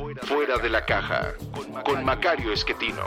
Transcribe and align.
Fuera 0.00 0.56
de 0.56 0.70
la 0.70 0.86
Caja 0.86 1.34
con 1.84 2.02
Macario 2.02 2.54
Esquetino. 2.54 3.02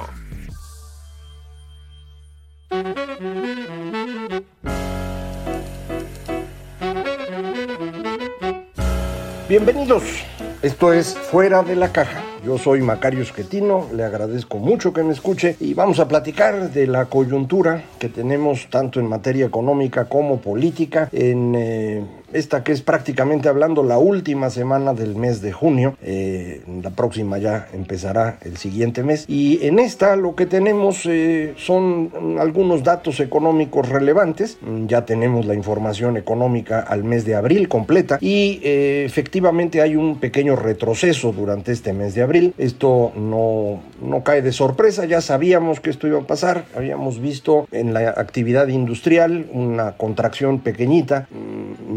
Bienvenidos. 9.50 10.04
Esto 10.62 10.94
es 10.94 11.18
Fuera 11.18 11.64
de 11.64 11.76
la 11.76 11.92
Caja. 11.92 12.22
Yo 12.46 12.60
soy 12.60 12.82
Macario 12.82 13.22
Esquetino, 13.22 13.88
le 13.96 14.04
agradezco 14.04 14.60
mucho 14.60 14.94
que 14.94 15.02
me 15.02 15.14
escuche 15.14 15.56
y 15.60 15.74
vamos 15.74 16.00
a 16.00 16.08
platicar 16.08 16.70
de 16.72 16.86
la 16.86 17.06
coyuntura 17.06 17.86
que 17.98 18.10
tenemos 18.10 18.70
tanto 18.70 19.00
en 19.00 19.08
materia 19.08 19.46
económica 19.46 20.06
como 20.06 20.42
política 20.42 21.10
en 21.12 21.56
eh, 21.56 22.06
esta 22.34 22.64
que 22.64 22.72
es 22.72 22.82
prácticamente 22.82 23.50
hablando 23.50 23.84
la 23.84 23.98
última 23.98 24.50
semana 24.50 24.94
del 24.94 25.16
mes 25.16 25.42
de 25.42 25.52
junio. 25.52 25.96
Eh, 26.02 26.62
la 26.82 26.90
próxima 26.92 27.38
ya 27.38 27.68
empezará 27.74 28.38
el 28.42 28.58
siguiente 28.58 29.04
mes. 29.04 29.26
Y 29.28 29.66
en 29.66 29.80
esta 29.80 30.16
lo 30.16 30.36
que 30.36 30.46
tenemos 30.46 31.06
eh, 31.06 31.54
son 31.58 32.12
algunos 32.40 32.84
datos 32.84 33.20
económicos 33.20 33.90
relevantes. 33.90 34.58
Ya 34.88 35.06
tenemos 35.06 35.46
la 35.46 35.54
información 35.54 36.18
económica 36.18 36.80
al 36.80 37.04
mes 37.04 37.26
de 37.26 37.36
abril 37.36 37.68
completa 37.68 38.18
y 38.20 38.60
eh, 38.64 39.04
efectivamente 39.06 39.82
hay 39.82 39.96
un 39.96 40.20
pequeño 40.20 40.56
retroceso 40.56 41.32
durante 41.32 41.72
este 41.72 41.94
mes 41.94 42.16
de 42.16 42.22
abril. 42.22 42.54
Esto 42.58 43.12
no, 43.16 43.82
no 44.02 44.24
cae 44.24 44.42
de 44.42 44.52
sorpresa, 44.52 45.06
ya 45.06 45.22
sabíamos 45.22 45.80
que 45.80 45.90
esto 45.90 46.08
iba 46.08 46.20
a 46.20 46.28
pasar. 46.28 46.66
Habíamos 46.76 47.20
visto 47.20 47.68
en 47.72 47.94
la 47.94 48.10
actividad 48.10 48.68
industrial 48.68 49.48
una 49.52 49.94
contracción 49.94 50.60
pequeñita, 50.60 51.28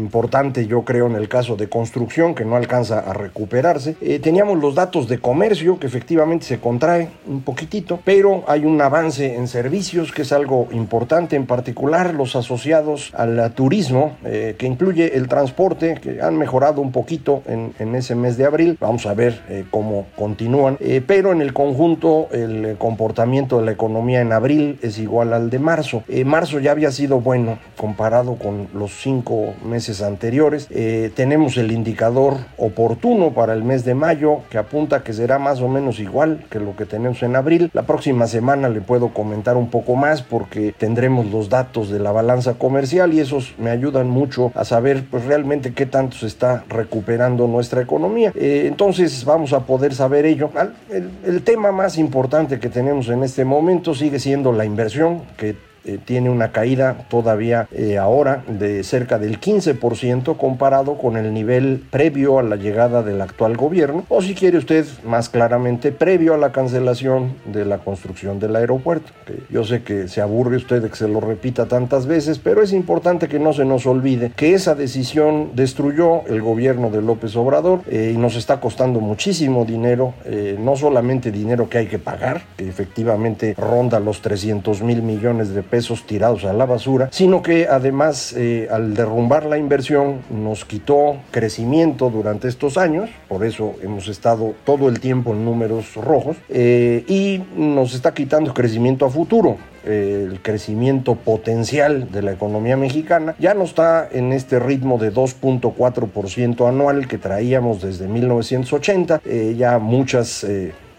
importante 0.07 0.67
yo 0.67 0.83
creo, 0.83 1.07
en 1.07 1.15
el 1.15 1.27
caso 1.27 1.57
de 1.57 1.67
construcción, 1.67 2.33
que 2.33 2.45
no 2.45 2.55
alcanza 2.55 2.99
a 2.99 3.11
recuperarse. 3.11 3.97
Eh, 3.99 4.19
teníamos 4.19 4.57
los 4.57 4.73
datos 4.73 5.09
de 5.09 5.19
comercio, 5.19 5.79
que 5.79 5.87
efectivamente 5.87 6.45
se 6.45 6.59
contrae 6.59 7.09
un 7.27 7.41
poquitito, 7.41 7.99
pero 8.05 8.45
hay 8.47 8.63
un 8.63 8.81
avance 8.81 9.35
en 9.35 9.49
servicios, 9.49 10.13
que 10.13 10.21
es 10.21 10.31
algo 10.31 10.69
importante, 10.71 11.35
en 11.35 11.45
particular 11.45 12.13
los 12.13 12.37
asociados 12.37 13.11
al 13.15 13.51
turismo, 13.51 14.15
eh, 14.23 14.55
que 14.57 14.65
incluye 14.65 15.17
el 15.17 15.27
transporte, 15.27 15.95
que 16.01 16.21
han 16.21 16.37
mejorado 16.37 16.79
un 16.81 16.93
poquito 16.93 17.43
en, 17.45 17.73
en 17.77 17.93
ese 17.93 18.15
mes 18.15 18.37
de 18.37 18.45
abril. 18.45 18.77
Vamos 18.79 19.05
a 19.05 19.13
ver 19.13 19.41
eh, 19.49 19.65
cómo 19.69 20.05
continúan, 20.15 20.77
pero 21.05 21.33
en 21.33 21.41
el 21.41 21.51
conjunto 21.51 22.29
el 22.31 22.77
comportamiento 22.77 23.59
de 23.59 23.65
la 23.65 23.71
economía 23.71 24.21
en 24.21 24.31
abril 24.31 24.79
es 24.81 24.99
igual 24.99 25.33
al 25.33 25.49
de 25.49 25.59
marzo. 25.59 26.03
marzo 26.25 26.59
ya 26.59 26.71
había 26.71 26.91
sido 26.91 27.19
bueno 27.19 27.59
comparado 27.75 28.35
con 28.35 28.67
los 28.73 28.91
cinco 29.01 29.53
meses 29.65 29.96
anteriores 30.01 30.27
anteriores. 30.27 30.67
Eh, 30.71 31.11
tenemos 31.15 31.57
el 31.57 31.71
indicador 31.71 32.37
oportuno 32.57 33.33
para 33.33 33.53
el 33.53 33.63
mes 33.63 33.85
de 33.85 33.93
mayo 33.93 34.39
que 34.49 34.57
apunta 34.57 35.03
que 35.03 35.13
será 35.13 35.39
más 35.39 35.61
o 35.61 35.69
menos 35.69 35.99
igual 35.99 36.43
que 36.49 36.59
lo 36.59 36.75
que 36.75 36.85
tenemos 36.85 37.23
en 37.23 37.35
abril. 37.35 37.69
La 37.73 37.83
próxima 37.83 38.27
semana 38.27 38.67
le 38.67 38.81
puedo 38.81 39.13
comentar 39.13 39.55
un 39.55 39.69
poco 39.69 39.95
más 39.95 40.21
porque 40.21 40.73
tendremos 40.77 41.27
los 41.27 41.49
datos 41.49 41.89
de 41.89 41.99
la 41.99 42.11
balanza 42.11 42.55
comercial 42.55 43.13
y 43.13 43.19
esos 43.19 43.53
me 43.57 43.69
ayudan 43.69 44.09
mucho 44.09 44.51
a 44.55 44.65
saber 44.65 45.05
pues 45.09 45.23
realmente 45.25 45.73
qué 45.73 45.85
tanto 45.85 46.17
se 46.17 46.27
está 46.27 46.63
recuperando 46.67 47.47
nuestra 47.47 47.81
economía. 47.81 48.33
Eh, 48.35 48.65
entonces 48.67 49.23
vamos 49.23 49.53
a 49.53 49.61
poder 49.61 49.93
saber 49.93 50.25
ello. 50.25 50.49
El, 50.89 51.09
el 51.25 51.41
tema 51.43 51.71
más 51.71 51.97
importante 51.97 52.59
que 52.59 52.69
tenemos 52.69 53.07
en 53.09 53.23
este 53.23 53.45
momento 53.45 53.93
sigue 53.93 54.19
siendo 54.19 54.51
la 54.51 54.65
inversión 54.65 55.21
que 55.37 55.66
eh, 55.85 55.99
tiene 56.03 56.29
una 56.29 56.51
caída 56.51 57.05
todavía 57.09 57.67
eh, 57.71 57.97
ahora 57.97 58.43
de 58.47 58.83
cerca 58.83 59.19
del 59.19 59.39
15% 59.39 60.37
comparado 60.37 60.97
con 60.97 61.17
el 61.17 61.33
nivel 61.33 61.83
previo 61.89 62.39
a 62.39 62.43
la 62.43 62.55
llegada 62.55 63.03
del 63.03 63.21
actual 63.21 63.55
gobierno, 63.55 64.05
o 64.09 64.21
si 64.21 64.35
quiere 64.35 64.57
usted 64.57 64.85
más 65.05 65.29
claramente, 65.29 65.91
previo 65.91 66.33
a 66.33 66.37
la 66.37 66.51
cancelación 66.51 67.35
de 67.45 67.65
la 67.65 67.79
construcción 67.79 68.39
del 68.39 68.55
aeropuerto. 68.55 69.11
yo 69.49 69.63
sé 69.63 69.83
que 69.83 70.07
se 70.07 70.21
aburre 70.21 70.57
usted 70.57 70.81
de 70.81 70.89
que 70.89 70.95
se 70.95 71.07
lo 71.07 71.19
repita 71.19 71.67
tantas 71.67 72.05
veces, 72.05 72.39
pero 72.39 72.61
es 72.61 72.73
importante 72.73 73.27
que 73.27 73.39
no 73.39 73.53
se 73.53 73.65
nos 73.65 73.85
olvide 73.85 74.31
que 74.35 74.53
esa 74.53 74.75
decisión 74.75 75.51
destruyó 75.53 76.25
el 76.27 76.41
gobierno 76.41 76.89
de 76.89 77.01
López 77.01 77.35
Obrador 77.35 77.81
eh, 77.87 78.11
y 78.13 78.17
nos 78.17 78.35
está 78.35 78.59
costando 78.59 78.99
muchísimo 78.99 79.65
dinero, 79.65 80.13
no 80.59 80.75
solamente 80.75 81.31
dinero 81.31 81.69
que 81.69 81.79
hay 81.79 81.87
que 81.87 81.99
pagar, 81.99 82.41
que 82.57 82.67
efectivamente 82.67 83.55
ronda 83.57 83.99
los 83.99 84.21
300 84.21 84.81
mil 84.81 85.01
millones 85.01 85.53
de 85.53 85.63
pesos, 85.67 85.87
esos 85.87 86.03
tirados 86.05 86.43
a 86.43 86.53
la 86.53 86.65
basura, 86.65 87.09
sino 87.11 87.41
que 87.41 87.67
además 87.67 88.33
eh, 88.35 88.67
al 88.69 88.93
derrumbar 88.93 89.45
la 89.45 89.57
inversión 89.57 90.21
nos 90.29 90.65
quitó 90.65 91.17
crecimiento 91.31 92.09
durante 92.09 92.47
estos 92.47 92.77
años, 92.77 93.09
por 93.29 93.45
eso 93.45 93.75
hemos 93.81 94.07
estado 94.07 94.53
todo 94.65 94.89
el 94.89 94.99
tiempo 94.99 95.33
en 95.33 95.45
números 95.45 95.95
rojos, 95.95 96.35
eh, 96.49 97.05
y 97.07 97.41
nos 97.55 97.93
está 97.93 98.13
quitando 98.13 98.53
crecimiento 98.53 99.05
a 99.05 99.09
futuro 99.09 99.57
el 99.85 100.41
crecimiento 100.41 101.15
potencial 101.15 102.11
de 102.11 102.21
la 102.21 102.33
economía 102.33 102.75
mexicana 102.75 103.35
ya 103.39 103.53
no 103.53 103.63
está 103.63 104.09
en 104.11 104.33
este 104.33 104.59
ritmo 104.59 104.97
de 104.97 105.13
2.4% 105.13 106.67
anual 106.67 107.07
que 107.07 107.17
traíamos 107.17 107.81
desde 107.81 108.09
1980. 108.09 109.21
Eh, 109.23 109.55
ya 109.57 109.79
muchas 109.79 110.43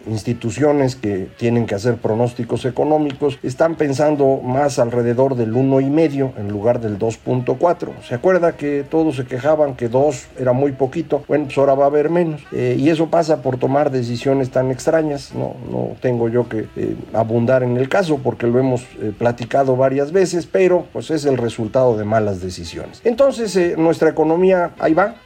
instituciones 0.07 0.97
que 0.97 1.29
tienen 1.37 1.67
que 1.67 1.75
hacer 1.75 1.97
pronósticos 1.97 2.65
económicos 2.65 3.39
están 3.43 3.77
pensando 3.77 4.41
más 4.43 4.79
alrededor 4.79 5.35
del 5.35 5.55
1,5 5.55 6.33
en 6.39 6.49
lugar 6.49 6.81
del 6.81 6.99
2.4. 6.99 7.91
¿Se 8.07 8.15
acuerda 8.15 8.53
que 8.53 8.85
todos 8.89 9.17
se 9.17 9.25
quejaban 9.25 9.75
que 9.75 9.89
2 9.89 10.29
era 10.39 10.53
muy 10.53 10.73
poquito? 10.73 11.23
Bueno, 11.29 11.45
pues 11.47 11.59
ahora 11.59 11.75
va 11.75 11.85
a 11.85 11.89
haber 11.89 12.11
menos. 12.11 12.43
Eh, 12.53 12.77
y 12.79 12.91
eso 12.91 13.09
pasa 13.09 13.43
por 13.43 13.59
tomar 13.59 13.91
decisiones 13.91 14.51
tan 14.51 14.71
extrañas. 14.71 15.33
No, 15.35 15.55
no 15.71 15.97
tengo 16.01 16.29
yo 16.29 16.49
que 16.49 16.67
eh, 16.77 16.97
abundar 17.13 17.63
en 17.63 17.77
el 17.77 17.89
caso 17.89 18.19
porque 18.19 18.47
lo 18.47 18.59
hemos 18.59 18.83
eh, 19.01 19.13
platicado 19.17 19.77
varias 19.77 20.13
veces, 20.13 20.47
pero 20.47 20.87
pues 20.93 21.11
es 21.11 21.25
el 21.25 21.37
resultado 21.37 21.97
de 21.97 22.05
malas 22.05 22.41
decisiones. 22.41 23.01
Entonces, 23.05 23.77
nuestra 23.77 24.11
economía 24.11 24.73
ahí 24.79 24.95
va. 24.95 25.17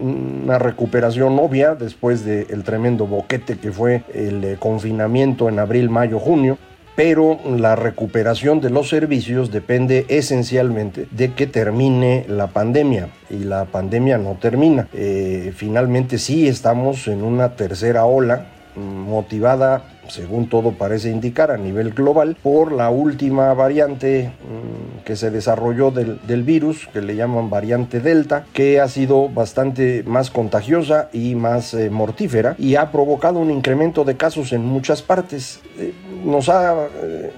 una 0.00 0.58
recuperación 0.58 1.38
obvia 1.38 1.74
después 1.74 2.24
del 2.24 2.62
tremendo 2.64 3.06
boquete 3.06 3.58
que 3.58 3.72
fue 3.72 3.93
el 4.12 4.44
eh, 4.44 4.56
confinamiento 4.58 5.48
en 5.48 5.58
abril, 5.58 5.90
mayo, 5.90 6.18
junio, 6.18 6.58
pero 6.96 7.38
la 7.44 7.76
recuperación 7.76 8.60
de 8.60 8.70
los 8.70 8.88
servicios 8.88 9.50
depende 9.50 10.06
esencialmente 10.08 11.06
de 11.10 11.32
que 11.32 11.46
termine 11.46 12.24
la 12.28 12.48
pandemia 12.48 13.08
y 13.30 13.38
la 13.38 13.64
pandemia 13.64 14.18
no 14.18 14.34
termina. 14.34 14.88
Eh, 14.92 15.52
finalmente 15.56 16.18
sí 16.18 16.46
estamos 16.46 17.08
en 17.08 17.22
una 17.22 17.56
tercera 17.56 18.04
ola 18.04 18.46
motivada 18.76 19.93
según 20.08 20.48
todo 20.48 20.72
parece 20.72 21.10
indicar, 21.10 21.50
a 21.50 21.56
nivel 21.56 21.92
global 21.92 22.36
por 22.42 22.72
la 22.72 22.90
última 22.90 23.52
variante 23.54 24.28
mm, 24.28 25.04
que 25.04 25.16
se 25.16 25.30
desarrolló 25.30 25.90
del, 25.90 26.42
virus, 26.42 26.88
que 26.92 27.00
le 27.00 27.16
llaman 27.16 27.50
variante 27.50 28.00
Delta, 28.00 28.44
que 28.52 28.80
ha 28.80 28.88
sido 28.88 29.28
bastante 29.28 30.02
más 30.06 30.30
contagiosa 30.30 31.08
y 31.12 31.34
más 31.34 31.74
eh, 31.74 31.90
mortífera 31.90 32.54
y 32.58 32.76
ha 32.76 32.90
provocado 32.90 33.38
un 33.38 33.50
incremento 33.50 34.04
de 34.04 34.16
casos 34.16 34.52
en 34.52 34.64
muchas 34.64 35.02
partes. 35.02 35.60
Eh, 35.78 35.92
nos 36.24 36.48
ha 36.48 36.86
eh, 37.02 37.32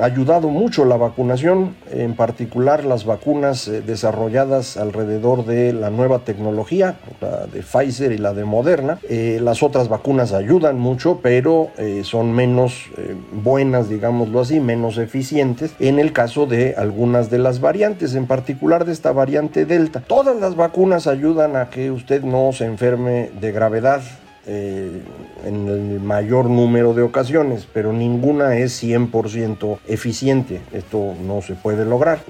ayudado 0.00 0.48
mucho 0.48 0.84
la 0.84 0.96
vacunación, 0.96 1.76
en 1.90 2.14
particular 2.14 2.84
las 2.84 3.04
vacunas 3.04 3.68
eh, 3.68 3.80
desarrolladas 3.80 4.76
alrededor 4.76 5.44
de 5.44 5.72
la 5.72 5.90
nueva 5.90 6.20
tecnología, 6.20 6.96
la 7.20 7.46
de 7.46 7.62
Pfizer 7.62 8.12
y 8.12 8.18
la 8.18 8.34
de 8.34 8.44
Moderna. 8.44 8.98
Eh, 9.08 9.40
las 9.42 9.62
otras 9.62 9.88
vacunas 9.88 10.32
ayudan 10.32 10.78
mucho, 10.78 11.20
pero 11.22 11.70
eh, 11.78 12.02
son 12.04 12.32
menos 12.32 12.86
buenas, 13.32 13.88
digámoslo 13.88 14.40
así, 14.40 14.60
menos 14.60 14.98
eficientes 14.98 15.74
en 15.78 15.98
el 15.98 16.12
caso 16.12 16.46
de 16.46 16.74
algunas 16.76 17.30
de 17.30 17.38
las 17.38 17.60
variantes, 17.60 18.14
en 18.14 18.26
particular 18.26 18.84
de 18.84 18.92
esta 18.92 19.12
variante 19.12 19.66
Delta. 19.66 20.00
Todas 20.06 20.36
las 20.40 20.56
vacunas 20.56 21.06
ayudan 21.06 21.56
a 21.56 21.70
que 21.70 21.90
usted 21.90 22.22
no 22.22 22.52
se 22.52 22.64
enferme 22.64 23.30
de 23.40 23.52
gravedad 23.52 24.02
en 24.48 25.68
el 25.68 26.00
mayor 26.00 26.48
número 26.48 26.94
de 26.94 27.02
ocasiones, 27.02 27.66
pero 27.72 27.92
ninguna 27.92 28.56
es 28.56 28.82
100% 28.82 29.78
eficiente. 29.86 30.60
Esto 30.72 31.14
no 31.26 31.42
se 31.42 31.54
puede 31.54 31.84
lograr. 31.84 32.20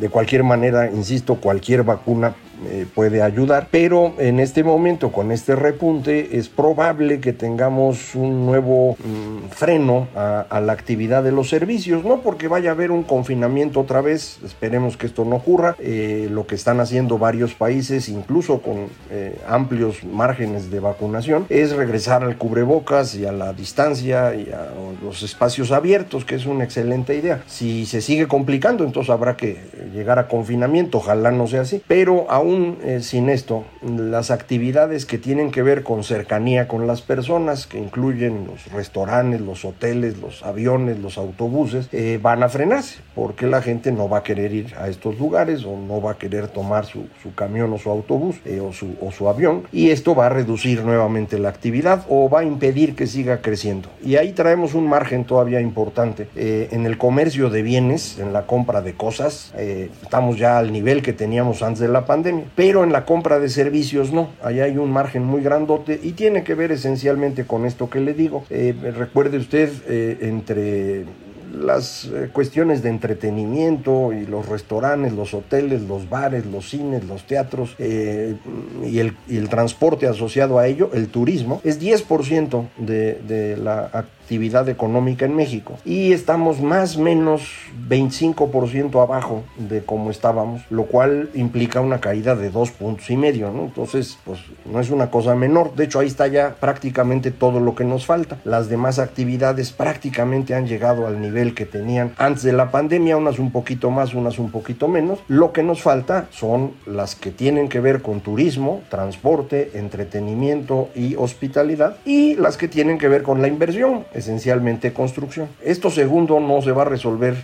De 0.00 0.08
cualquier 0.08 0.42
manera, 0.42 0.90
insisto, 0.90 1.36
cualquier 1.36 1.84
vacuna 1.84 2.34
eh, 2.66 2.86
puede 2.92 3.22
ayudar, 3.22 3.68
pero 3.70 4.14
en 4.18 4.40
este 4.40 4.64
momento 4.64 5.12
con 5.12 5.30
este 5.30 5.54
repunte 5.54 6.38
es 6.38 6.48
probable 6.48 7.20
que 7.20 7.32
tengamos 7.32 8.14
un 8.14 8.46
nuevo 8.46 8.96
mm, 8.96 9.50
freno 9.50 10.08
a, 10.16 10.60
la 10.60 10.72
actividad 10.72 11.22
de 11.22 11.30
los 11.30 11.48
servicios, 11.48 12.04
no 12.04 12.20
porque 12.20 12.48
vaya 12.48 12.70
a 12.70 12.72
haber 12.72 12.90
un 12.90 13.04
confinamiento 13.04 13.80
otra 13.80 14.00
vez, 14.00 14.40
esperemos 14.44 14.96
que 14.96 15.06
esto 15.06 15.24
no 15.24 15.36
ocurra, 15.36 15.76
eh, 15.78 16.28
lo 16.30 16.46
que 16.46 16.56
están 16.56 16.80
haciendo 16.80 17.16
varios 17.16 17.54
países, 17.54 18.08
incluso 18.08 18.60
con 18.60 18.88
eh, 19.10 19.38
amplios 19.46 20.02
márgenes 20.02 20.70
de 20.70 20.80
vacunación, 20.80 21.46
es 21.48 21.72
regresar 21.72 22.24
al 22.24 22.36
cubrebocas 22.36 23.14
y 23.14 23.24
a 23.24 23.32
la 23.32 23.52
distancia 23.52 24.34
y 24.34 24.50
a 24.50 24.68
los 25.02 25.22
espacios 25.22 25.70
abiertos, 25.70 26.24
que 26.24 26.34
es 26.34 26.46
una 26.46 26.64
excelente 26.64 27.14
idea. 27.14 27.42
Si 27.46 27.86
se 27.86 28.00
sigue 28.00 28.26
complicando, 28.26 28.84
entonces 28.84 29.10
habrá 29.10 29.36
que 29.36 29.58
llegar 29.94 30.18
a 30.18 30.26
confinamiento, 30.26 30.98
ojalá 30.98 31.30
no 31.30 31.46
sea 31.46 31.60
así, 31.60 31.80
pero 31.86 32.26
aún 32.28 32.47
eh, 32.48 33.00
sin 33.02 33.28
esto, 33.28 33.64
las 33.82 34.30
actividades 34.30 35.04
que 35.04 35.18
tienen 35.18 35.50
que 35.50 35.62
ver 35.62 35.82
con 35.82 36.02
cercanía 36.02 36.66
con 36.66 36.86
las 36.86 37.02
personas, 37.02 37.66
que 37.66 37.78
incluyen 37.78 38.46
los 38.46 38.72
restaurantes, 38.72 39.42
los 39.42 39.66
hoteles, 39.66 40.18
los 40.18 40.42
aviones, 40.42 40.98
los 40.98 41.18
autobuses, 41.18 41.88
eh, 41.92 42.18
van 42.22 42.42
a 42.42 42.48
frenarse, 42.48 43.00
porque 43.14 43.46
la 43.46 43.60
gente 43.60 43.92
no 43.92 44.08
va 44.08 44.18
a 44.18 44.22
querer 44.22 44.54
ir 44.54 44.74
a 44.78 44.88
estos 44.88 45.18
lugares 45.18 45.64
o 45.64 45.76
no 45.76 46.00
va 46.00 46.12
a 46.12 46.18
querer 46.18 46.48
tomar 46.48 46.86
su, 46.86 47.06
camión 47.34 47.70
o 47.74 47.78
su 47.78 47.90
autobús 47.90 48.36
eh, 48.46 48.60
o, 48.60 48.72
su, 48.72 48.96
o 49.02 49.12
su 49.12 49.28
avión, 49.28 49.64
y 49.70 49.90
esto 49.90 50.14
va 50.14 50.26
a 50.26 50.30
reducir 50.30 50.82
nuevamente 50.84 51.38
la 51.38 51.50
actividad 51.50 52.06
o 52.08 52.30
va 52.30 52.40
a 52.40 52.44
impedir 52.44 52.96
que 52.96 53.06
siga 53.06 53.42
creciendo. 53.42 53.90
Y 54.02 54.16
ahí 54.16 54.32
traemos 54.32 54.72
un 54.72 54.88
margen 54.88 55.24
todavía 55.24 55.60
importante. 55.60 56.28
en 56.34 56.86
el 56.86 56.96
comercio 56.96 57.50
de 57.50 57.62
bienes, 57.62 58.18
en 58.18 58.32
la 58.32 58.46
compra 58.46 58.80
de 58.80 58.94
cosas, 58.94 59.52
estamos 59.56 60.38
ya 60.38 60.58
al 60.58 60.72
nivel 60.72 61.02
que 61.02 61.12
teníamos 61.12 61.62
antes 61.62 61.80
de 61.80 61.88
la 61.88 62.06
pandemia, 62.06 62.37
pero 62.54 62.84
en 62.84 62.92
la 62.92 63.04
compra 63.04 63.38
de 63.38 63.48
servicios 63.48 64.12
no, 64.12 64.30
ahí 64.42 64.60
hay 64.60 64.78
un 64.78 64.90
margen 64.90 65.24
muy 65.24 65.42
grandote 65.42 65.98
y 66.02 66.12
tiene 66.12 66.44
que 66.44 66.54
ver 66.54 66.72
esencialmente 66.72 67.44
con 67.44 67.66
esto 67.66 67.90
que 67.90 68.00
le 68.00 68.14
digo. 68.14 68.44
Eh, 68.50 68.74
recuerde 68.96 69.38
usted 69.38 69.70
eh, 69.88 70.18
entre 70.22 71.04
las 71.52 72.04
eh, 72.04 72.28
cuestiones 72.32 72.82
de 72.82 72.90
entretenimiento 72.90 74.12
y 74.12 74.26
los 74.26 74.46
restaurantes, 74.46 75.12
los 75.12 75.32
hoteles, 75.34 75.82
los 75.82 76.08
bares, 76.08 76.46
los 76.46 76.68
cines, 76.68 77.04
los 77.04 77.24
teatros 77.26 77.74
y, 77.78 78.98
el, 78.98 79.16
y, 79.28 79.36
el, 79.38 79.48
transporte 79.48 80.06
asociado 80.06 80.58
a 80.58 80.66
ello, 80.66 80.90
el 80.92 81.08
turismo, 81.08 81.60
es 81.64 81.80
10% 81.80 82.68
de, 82.78 83.14
de 83.26 83.56
la 83.56 83.84
actividad 83.84 84.17
económica 84.30 85.24
en 85.24 85.34
México 85.34 85.78
y 85.84 86.12
estamos 86.12 86.60
más 86.60 86.96
o 86.96 87.00
menos 87.00 87.42
25% 87.88 89.02
abajo 89.02 89.44
de 89.56 89.82
como 89.82 90.10
estábamos, 90.10 90.62
lo 90.70 90.84
cual 90.84 91.30
implica 91.34 91.80
una 91.80 92.00
caída 92.00 92.34
de 92.34 92.50
dos 92.50 92.70
puntos 92.70 93.10
y 93.10 93.16
medio, 93.16 93.50
¿no? 93.50 93.64
Entonces, 93.64 94.18
pues 94.24 94.40
no 94.64 94.80
es 94.80 94.90
una 94.90 95.10
cosa 95.10 95.34
menor. 95.34 95.74
De 95.74 95.84
hecho, 95.84 96.00
ahí 96.00 96.06
está 96.06 96.26
ya 96.26 96.56
prácticamente 96.60 97.30
todo 97.30 97.60
lo 97.60 97.74
que 97.74 97.84
nos 97.84 98.06
falta. 98.06 98.38
Las 98.44 98.68
demás 98.68 98.98
actividades 98.98 99.72
prácticamente 99.72 100.54
han 100.54 100.66
llegado 100.66 101.06
al 101.06 101.20
nivel 101.20 101.54
que 101.54 101.66
tenían 101.66 102.12
antes 102.18 102.42
de 102.42 102.52
la 102.52 102.70
pandemia, 102.70 103.16
unas 103.16 103.38
un 103.38 103.50
poquito 103.50 103.90
más, 103.90 104.14
unas 104.14 104.38
un 104.38 104.50
poquito 104.50 104.88
menos. 104.88 105.20
Lo 105.28 105.52
que 105.52 105.62
nos 105.62 105.82
falta 105.82 106.26
son 106.30 106.72
las 106.86 107.14
que 107.14 107.30
tienen 107.30 107.68
que 107.68 107.80
ver 107.80 108.02
con 108.02 108.20
turismo, 108.20 108.82
transporte, 108.90 109.72
entretenimiento 109.74 110.88
y 110.94 111.16
hospitalidad 111.16 111.96
y 112.04 112.34
las 112.34 112.56
que 112.56 112.68
tienen 112.68 112.98
que 112.98 113.08
ver 113.08 113.22
con 113.22 113.42
la 113.42 113.48
inversión 113.48 114.04
esencialmente 114.18 114.92
construcción. 114.92 115.48
Esto 115.62 115.90
segundo 115.90 116.40
no 116.40 116.60
se 116.62 116.72
va 116.72 116.82
a 116.82 116.86
resolver 116.86 117.36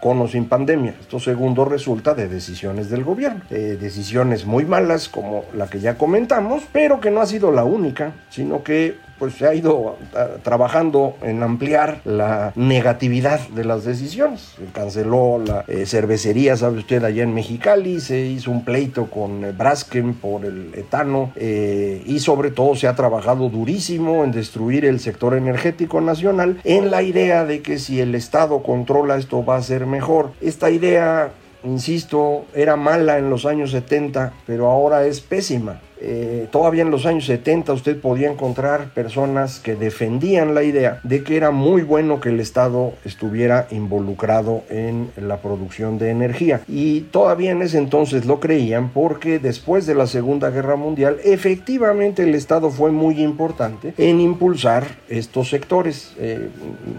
con 0.00 0.20
o 0.20 0.28
sin 0.28 0.46
pandemia. 0.46 0.94
Esto 1.00 1.18
segundo 1.18 1.64
resulta 1.64 2.14
de 2.14 2.28
decisiones 2.28 2.90
del 2.90 3.02
gobierno. 3.02 3.42
Eh, 3.50 3.78
decisiones 3.80 4.44
muy 4.44 4.64
malas 4.64 5.08
como 5.08 5.44
la 5.54 5.68
que 5.68 5.80
ya 5.80 5.96
comentamos, 5.96 6.64
pero 6.72 7.00
que 7.00 7.10
no 7.10 7.20
ha 7.20 7.26
sido 7.26 7.50
la 7.50 7.64
única, 7.64 8.12
sino 8.30 8.62
que 8.62 8.98
pues 9.18 9.34
se 9.34 9.46
ha 9.46 9.54
ido 9.54 9.96
ah, 10.14 10.28
trabajando 10.42 11.16
en 11.22 11.42
ampliar 11.42 12.00
la 12.04 12.52
negatividad 12.56 13.40
de 13.48 13.64
las 13.64 13.84
decisiones. 13.84 14.54
Canceló 14.72 15.42
la 15.44 15.64
eh, 15.68 15.86
cervecería, 15.86 16.56
sabe 16.56 16.78
usted, 16.78 17.04
allá 17.04 17.22
en 17.22 17.34
Mexicali, 17.34 18.00
se 18.00 18.20
hizo 18.20 18.50
un 18.50 18.64
pleito 18.64 19.06
con 19.06 19.44
eh, 19.44 19.52
Braskem 19.52 20.14
por 20.14 20.44
el 20.44 20.74
etano 20.74 21.32
eh, 21.36 22.02
y 22.06 22.18
sobre 22.20 22.50
todo 22.50 22.74
se 22.74 22.88
ha 22.88 22.94
trabajado 22.94 23.48
durísimo 23.48 24.24
en 24.24 24.32
destruir 24.32 24.84
el 24.84 25.00
sector 25.00 25.34
energético 25.34 26.00
nacional 26.00 26.60
en 26.64 26.90
la 26.90 27.02
idea 27.02 27.44
de 27.44 27.62
que 27.62 27.78
si 27.78 28.00
el 28.00 28.14
Estado 28.14 28.62
controla 28.62 29.16
esto 29.16 29.44
va 29.44 29.56
a 29.56 29.62
ser 29.62 29.86
mejor. 29.86 30.32
Esta 30.40 30.70
idea 30.70 31.32
insisto, 31.66 32.46
era 32.54 32.76
mala 32.76 33.18
en 33.18 33.28
los 33.30 33.44
años 33.44 33.70
70, 33.72 34.32
pero 34.46 34.70
ahora 34.70 35.04
es 35.06 35.20
pésima. 35.20 35.80
Eh, 36.00 36.48
todavía 36.50 36.82
en 36.82 36.90
los 36.90 37.06
años 37.06 37.26
70 37.26 37.72
usted 37.72 38.00
podía 38.00 38.30
encontrar 38.30 38.90
personas 38.94 39.60
que 39.60 39.76
defendían 39.76 40.54
la 40.54 40.62
idea 40.62 41.00
de 41.02 41.22
que 41.22 41.36
era 41.36 41.50
muy 41.50 41.82
bueno 41.82 42.20
que 42.20 42.28
el 42.28 42.40
Estado 42.40 42.92
estuviera 43.04 43.66
involucrado 43.70 44.62
en 44.68 45.10
la 45.16 45.38
producción 45.38 45.98
de 45.98 46.10
energía. 46.10 46.60
Y 46.68 47.00
todavía 47.02 47.52
en 47.52 47.62
ese 47.62 47.78
entonces 47.78 48.26
lo 48.26 48.40
creían 48.40 48.90
porque 48.90 49.38
después 49.38 49.86
de 49.86 49.94
la 49.94 50.06
Segunda 50.06 50.50
Guerra 50.50 50.76
Mundial 50.76 51.18
efectivamente 51.24 52.22
el 52.22 52.34
Estado 52.34 52.70
fue 52.70 52.90
muy 52.90 53.22
importante 53.22 53.94
en 53.96 54.20
impulsar 54.20 54.86
estos 55.08 55.48
sectores. 55.48 56.14
Eh, 56.18 56.48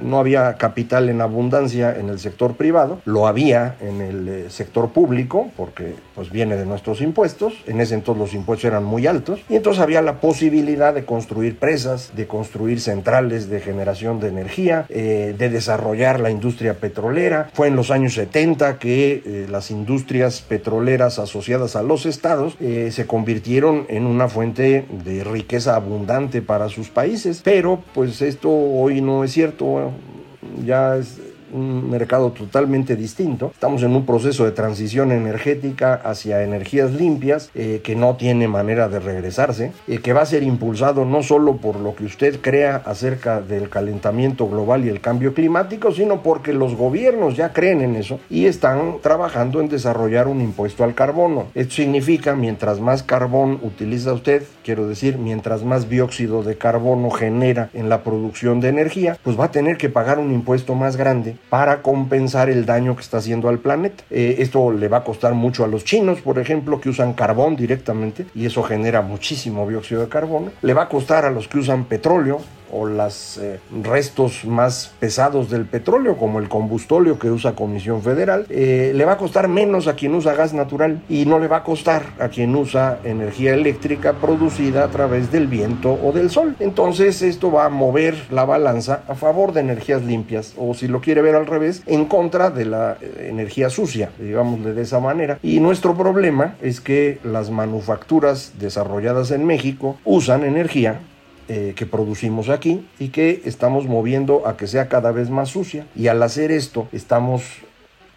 no 0.04 0.20
había 0.20 0.56
capital 0.56 1.10
en 1.10 1.22
abundancia 1.22 1.98
en 1.98 2.10
el 2.10 2.20
sector 2.20 2.56
privado, 2.56 3.02
lo 3.06 3.28
había 3.28 3.76
en 3.82 4.02
el 4.02 4.28
eh, 4.28 4.46
sector 4.50 4.90
público 4.90 5.50
porque 5.56 5.96
pues 6.16 6.32
viene 6.32 6.56
de 6.56 6.66
nuestros 6.66 7.02
impuestos. 7.02 7.54
En 7.68 7.82
ese 7.82 7.96
entonces 7.96 8.20
los 8.20 8.34
impuestos 8.34 8.66
eran 8.66 8.87
muy 8.88 9.06
altos. 9.06 9.40
Y 9.50 9.56
entonces 9.56 9.82
había 9.82 10.02
la 10.02 10.20
posibilidad 10.20 10.94
de 10.94 11.06
construir 11.06 11.58
presas, 11.58 12.12
de 12.16 12.28
construir 12.28 12.82
centrales 12.82 13.50
de 13.50 13.60
generación 13.60 14.20
de 14.20 14.30
energía, 14.30 14.86
eh, 14.90 15.36
de 15.38 15.50
desarrollar 15.50 16.20
la 16.20 16.32
industria 16.32 16.76
petrolera. 16.76 17.50
Fue 17.54 17.68
en 17.68 17.76
los 17.76 17.92
años 17.92 18.14
70 18.14 18.80
que 18.80 19.22
eh, 19.26 19.48
las 19.50 19.72
industrias 19.72 20.42
petroleras 20.42 21.20
asociadas 21.20 21.76
a 21.76 21.84
los 21.84 22.06
estados 22.06 22.56
eh, 22.60 22.90
se 22.92 23.06
convirtieron 23.06 23.86
en 23.90 24.06
una 24.06 24.28
fuente 24.28 24.86
de 25.04 25.24
riqueza 25.24 25.76
abundante 25.76 26.42
para 26.42 26.70
sus 26.70 26.90
países, 26.90 27.42
pero 27.44 27.84
pues 27.94 28.22
esto 28.22 28.50
hoy 28.50 29.02
no 29.02 29.24
es 29.24 29.32
cierto, 29.32 29.92
ya 30.66 30.98
es 30.98 31.20
un 31.52 31.90
mercado 31.90 32.32
totalmente 32.32 32.96
distinto. 32.96 33.52
Estamos 33.54 33.84
en 33.84 33.96
un 33.96 34.06
proceso 34.06 34.46
de 34.46 34.52
transición 34.52 35.12
energética 35.12 35.94
hacia 35.96 36.44
energías 36.44 36.92
limpias 36.92 37.50
eh, 37.56 37.82
que 37.84 37.96
no 37.96 38.16
tiene 38.16 38.48
manera 38.48 38.90
de 38.90 39.00
regresarse, 39.00 39.72
eh, 39.88 40.00
que 40.00 40.14
va 40.14 40.22
a 40.22 40.26
ser 40.26 40.44
impulsado 40.44 41.06
no 41.06 41.24
solo 41.24 41.58
por 41.58 41.78
lo 41.78 41.96
que 41.96 42.06
usted 42.06 42.40
crea 42.42 42.82
acerca 42.86 43.42
del 43.42 43.70
calentamiento 43.70 44.48
global 44.48 44.86
y 44.86 44.90
el 44.90 45.02
cambio 45.02 45.34
climático, 45.34 45.92
sino 45.92 46.22
porque 46.24 46.54
los 46.54 46.76
gobiernos 46.76 47.36
ya 47.36 47.54
creen 47.54 47.82
en 47.82 47.96
eso 47.96 48.20
y 48.30 48.46
están 48.46 48.98
trabajando 49.02 49.62
en 49.62 49.70
desarrollar 49.70 50.28
un 50.28 50.42
impuesto 50.42 50.84
al 50.84 50.96
carbono. 50.96 51.48
Esto 51.56 51.76
significa 51.76 52.36
mientras 52.36 52.80
más 52.80 53.04
carbón 53.04 53.60
utiliza 53.62 54.14
usted, 54.14 54.44
quiero 54.64 54.88
decir, 54.88 55.18
mientras 55.18 55.64
más 55.64 55.90
dióxido 55.90 56.44
de 56.44 56.58
carbono 56.58 57.10
genera 57.10 57.70
en 57.74 57.90
la 57.90 58.04
producción 58.04 58.60
de 58.60 58.70
energía, 58.70 59.18
pues 59.24 59.40
va 59.40 59.46
a 59.46 59.52
tener 59.52 59.78
que 59.78 59.90
pagar 59.90 60.20
un 60.20 60.32
impuesto 60.34 60.76
más 60.76 60.98
grande 60.98 61.37
para 61.50 61.82
compensar 61.82 62.50
el 62.50 62.66
daño 62.66 62.96
que 62.96 63.02
está 63.02 63.18
haciendo 63.18 63.50
al 63.50 63.60
planeta. 63.60 64.04
Eh, 64.10 64.36
esto 64.40 64.72
le 64.72 64.88
va 64.88 64.98
a 64.98 65.04
costar 65.04 65.34
mucho 65.34 65.64
a 65.64 65.68
los 65.68 65.84
chinos, 65.84 66.22
por 66.22 66.40
ejemplo, 66.40 66.80
que 66.80 66.90
usan 66.90 67.14
carbón 67.14 67.56
directamente 67.56 68.26
y 68.36 68.46
eso 68.46 68.64
genera 68.64 69.02
muchísimo 69.02 69.68
dióxido 69.68 70.02
de 70.02 70.10
carbono. 70.10 70.52
Le 70.62 70.74
va 70.74 70.84
a 70.84 70.90
costar 70.90 71.26
a 71.26 71.32
los 71.32 71.48
que 71.48 71.60
usan 71.60 71.86
petróleo, 71.86 72.42
o 72.72 72.86
los 72.86 73.38
eh, 73.38 73.60
restos 73.84 74.46
más 74.46 74.92
pesados 75.00 75.50
del 75.50 75.66
petróleo, 75.66 76.18
como 76.18 76.40
el 76.40 76.50
combustóleo 76.50 77.20
que 77.20 77.30
usa 77.30 77.54
Comisión 77.54 78.02
Federal, 78.02 78.46
eh, 78.50 78.92
le 78.96 79.06
va 79.06 79.14
a 79.14 79.18
costar 79.18 79.48
menos 79.48 79.88
a 79.88 79.96
quien 79.96 80.14
usa 80.16 80.34
gas 80.34 80.54
natural 80.54 81.02
y 81.10 81.26
no 81.26 81.40
le 81.40 81.48
va 81.48 81.58
a 81.58 81.64
costar 81.64 82.04
a 82.20 82.30
quien 82.30 82.56
usa 82.56 83.00
energía 83.04 83.54
eléctrica 83.54 84.14
producida 84.14 84.84
a 84.84 84.88
través 84.90 85.32
del 85.32 85.48
viento 85.48 85.98
o 86.04 86.12
del 86.12 86.30
sol. 86.30 86.56
Entonces 86.60 87.22
esto 87.22 87.52
va 87.52 87.66
a 87.66 87.70
mover 87.70 88.16
la 88.32 88.46
balanza 88.46 89.04
a 89.08 89.16
favor 89.16 89.54
de 89.54 89.62
energías 89.62 90.04
limpias 90.04 90.54
o 90.58 90.74
si 90.74 90.88
lo 90.88 91.02
quiere 91.02 91.22
ver 91.22 91.36
al 91.36 91.46
revés, 91.46 91.84
en 91.86 92.06
contra 92.06 92.50
de 92.50 92.66
la 92.66 92.98
eh, 93.02 93.28
energía 93.30 93.70
sucia, 93.70 94.12
digámosle 94.20 94.74
de 94.74 94.82
esa 94.82 95.00
manera. 95.00 95.40
Y 95.42 95.60
nuestro 95.60 95.96
problema 95.96 96.56
es 96.62 96.82
que 96.82 97.20
las 97.24 97.50
manufacturas 97.50 98.54
desarrolladas 98.60 99.32
en 99.32 99.46
México 99.46 99.98
usan 100.04 100.44
energía 100.44 101.00
eh, 101.50 101.74
que 101.76 101.86
producimos 101.86 102.50
aquí 102.50 102.86
y 103.00 103.10
que 103.10 103.42
estamos 103.46 103.86
moviendo 103.86 104.48
a 104.48 104.58
que 104.58 104.68
sea 104.68 104.90
cada 104.90 105.12
vez 105.12 105.30
más 105.30 105.50
sucia. 105.50 105.88
Y 105.96 106.08
al 106.08 106.22
hacer 106.22 106.52
esto 106.52 106.88
estamos 106.92 107.44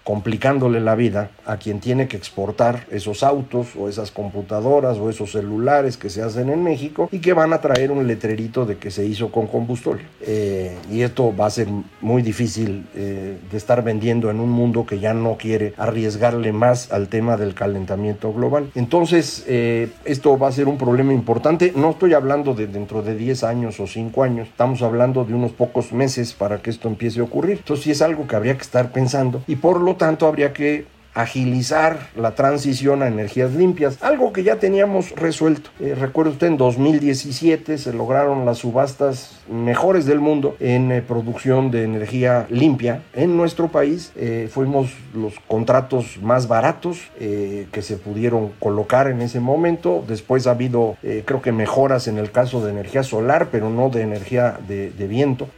complicándole 0.04 0.80
la 0.80 0.94
vida 0.94 1.30
a 1.46 1.56
quien 1.56 1.80
tiene 1.80 2.08
que 2.08 2.16
exportar 2.16 2.86
esos 2.90 3.22
autos 3.22 3.68
o 3.78 3.88
esas 3.88 4.10
computadoras 4.10 4.98
o 4.98 5.10
esos 5.10 5.32
celulares 5.32 5.96
que 5.96 6.10
se 6.10 6.22
hacen 6.22 6.48
en 6.48 6.62
México 6.62 7.08
y 7.12 7.18
que 7.18 7.32
van 7.32 7.52
a 7.52 7.60
traer 7.60 7.90
un 7.90 8.06
letrerito 8.06 8.66
de 8.66 8.76
que 8.76 8.90
se 8.90 9.04
hizo 9.04 9.30
con 9.30 9.46
combustible. 9.46 10.02
Eh, 10.22 10.76
y 10.90 11.02
esto 11.02 11.34
va 11.34 11.46
a 11.46 11.50
ser 11.50 11.68
muy 12.00 12.22
difícil 12.22 12.86
eh, 12.94 13.38
de 13.50 13.56
estar 13.56 13.82
vendiendo 13.82 14.30
en 14.30 14.40
un 14.40 14.50
mundo 14.50 14.86
que 14.86 14.98
ya 14.98 15.14
no 15.14 15.36
quiere 15.36 15.74
arriesgarle 15.76 16.52
más 16.52 16.92
al 16.92 17.08
tema 17.08 17.36
del 17.36 17.54
calentamiento 17.54 18.32
global. 18.32 18.70
Entonces, 18.74 19.44
eh, 19.46 19.90
esto 20.04 20.38
va 20.38 20.48
a 20.48 20.52
ser 20.52 20.68
un 20.68 20.78
problema 20.78 21.12
importante. 21.12 21.72
No 21.76 21.90
estoy 21.90 22.14
hablando 22.14 22.54
de 22.54 22.66
dentro 22.66 23.02
de 23.02 23.14
10 23.14 23.44
años 23.44 23.80
o 23.80 23.86
5 23.86 24.22
años, 24.22 24.48
estamos 24.48 24.82
hablando 24.82 25.24
de 25.24 25.34
unos 25.34 25.52
pocos 25.52 25.92
meses 25.92 26.32
para 26.32 26.62
que 26.62 26.70
esto 26.70 26.88
empiece 26.88 27.20
a 27.20 27.24
ocurrir. 27.24 27.58
Entonces, 27.58 27.84
sí 27.84 27.90
es 27.90 28.02
algo 28.02 28.26
que 28.26 28.36
habría 28.36 28.56
que 28.56 28.62
estar 28.62 28.92
pensando 28.92 29.42
y 29.46 29.56
por 29.56 29.80
lo 29.80 29.89
tanto 29.96 30.26
habría 30.26 30.52
que 30.52 30.86
agilizar 31.14 32.08
la 32.16 32.34
transición 32.34 33.02
a 33.02 33.08
energías 33.08 33.52
limpias, 33.52 33.98
algo 34.02 34.32
que 34.32 34.44
ya 34.44 34.56
teníamos 34.56 35.10
resuelto. 35.12 35.70
Eh, 35.80 35.94
recuerda 35.98 36.32
usted, 36.32 36.46
en 36.46 36.56
2017 36.56 37.78
se 37.78 37.92
lograron 37.92 38.46
las 38.46 38.58
subastas 38.58 39.40
mejores 39.48 40.06
del 40.06 40.20
mundo 40.20 40.56
en 40.60 40.92
eh, 40.92 41.02
producción 41.02 41.70
de 41.70 41.84
energía 41.84 42.46
limpia 42.48 43.02
en 43.12 43.36
nuestro 43.36 43.68
país. 43.68 44.12
Eh, 44.16 44.48
fuimos 44.50 44.90
los 45.14 45.34
contratos 45.48 46.18
más 46.22 46.46
baratos 46.46 46.98
que 47.18 47.82
se 47.82 47.96
pudieron 47.96 48.50
colocar 48.58 49.08
en 49.08 49.20
ese 49.20 49.40
momento. 49.40 50.04
Después 50.06 50.46
ha 50.46 50.52
habido, 50.52 50.96
creo 51.24 51.42
que 51.42 51.52
mejoras 51.52 52.08
en 52.08 52.18
el 52.18 52.30
caso 52.30 52.64
de 52.64 52.70
energía 52.70 53.02
solar, 53.02 53.48
pero 53.50 53.70
no 53.70 53.90
de 53.90 54.02
energía 54.02 54.58
de 54.66 55.06
viento 55.06 55.48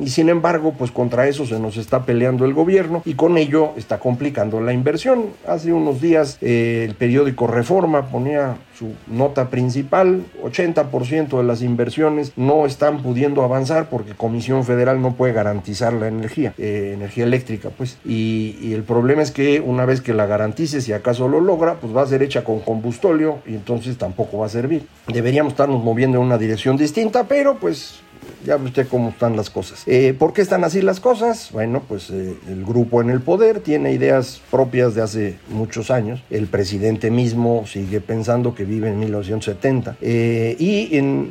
y 0.00 0.08
sin 0.08 0.28
embargo, 0.28 0.74
pues 0.76 0.90
contra 0.90 1.28
eso 1.28 1.46
se 1.46 1.58
nos 1.58 1.76
está 1.76 2.04
peleando 2.04 2.44
el 2.44 2.54
gobierno 2.54 3.02
y 3.04 3.14
con 3.14 3.38
ello 3.38 3.72
está 3.76 3.98
complicando 3.98 4.60
la 4.60 4.72
inversión. 4.72 5.26
Hace 5.46 5.72
unos 5.72 6.00
días 6.00 6.38
eh, 6.40 6.84
el 6.88 6.94
periódico 6.94 7.46
Reforma 7.46 8.06
ponía 8.08 8.56
su 8.78 8.94
nota 9.06 9.50
principal, 9.50 10.24
80% 10.42 11.38
de 11.38 11.44
las 11.44 11.62
inversiones 11.62 12.32
no 12.36 12.66
están 12.66 13.02
pudiendo 13.02 13.42
avanzar 13.42 13.88
porque 13.88 14.14
Comisión 14.14 14.64
Federal 14.64 15.00
no 15.00 15.14
puede 15.14 15.32
garantizar 15.32 15.92
la 15.92 16.08
energía, 16.08 16.54
eh, 16.58 16.92
energía 16.94 17.24
eléctrica, 17.24 17.70
pues. 17.70 17.98
Y, 18.04 18.56
y, 18.60 18.72
el 18.74 18.82
problema 18.82 19.22
es 19.22 19.30
que 19.30 19.60
una 19.60 19.84
vez 19.84 20.00
que 20.00 20.14
la 20.14 20.26
garantice, 20.26 20.80
si 20.80 20.92
acaso 20.92 21.28
lo 21.28 21.40
logra, 21.40 21.74
pues 21.74 21.94
va 21.94 22.02
a 22.02 22.06
ser 22.06 22.22
hecha 22.22 22.44
con 22.44 22.60
combustóleo 22.60 23.38
y 23.46 23.54
entonces 23.54 23.98
tampoco 23.98 24.38
va 24.38 24.46
a 24.46 24.50
servir. 24.50 24.86
Deberíamos 25.06 25.52
estarnos 25.52 25.82
moviendo 25.82 26.18
en 26.18 26.24
una 26.24 26.38
dirección 26.38 26.76
distinta, 26.76 27.24
pero 27.24 27.56
pues 27.58 28.00
ya 28.44 28.56
ve 28.56 28.66
usted 28.66 28.86
cómo 28.88 29.10
están 29.10 29.36
las 29.36 29.50
cosas. 29.50 29.82
Eh, 29.86 30.14
¿Por 30.18 30.32
qué 30.32 30.42
están 30.42 30.64
así 30.64 30.82
las 30.82 31.00
cosas? 31.00 31.50
Bueno, 31.52 31.82
pues 31.86 32.10
eh, 32.10 32.36
el 32.48 32.64
grupo 32.64 33.00
en 33.00 33.10
el 33.10 33.20
poder 33.20 33.60
tiene 33.60 33.92
ideas 33.92 34.40
propias 34.50 34.94
de 34.94 35.02
hace 35.02 35.38
muchos 35.48 35.90
años. 35.90 36.22
El 36.30 36.46
presidente 36.46 37.10
mismo 37.10 37.64
sigue 37.66 38.00
pensando 38.00 38.54
que 38.54 38.63
vive 38.64 38.88
en 38.88 38.98
1970. 38.98 39.96
Eh, 40.00 40.56
y 40.58 40.96
en 40.96 41.28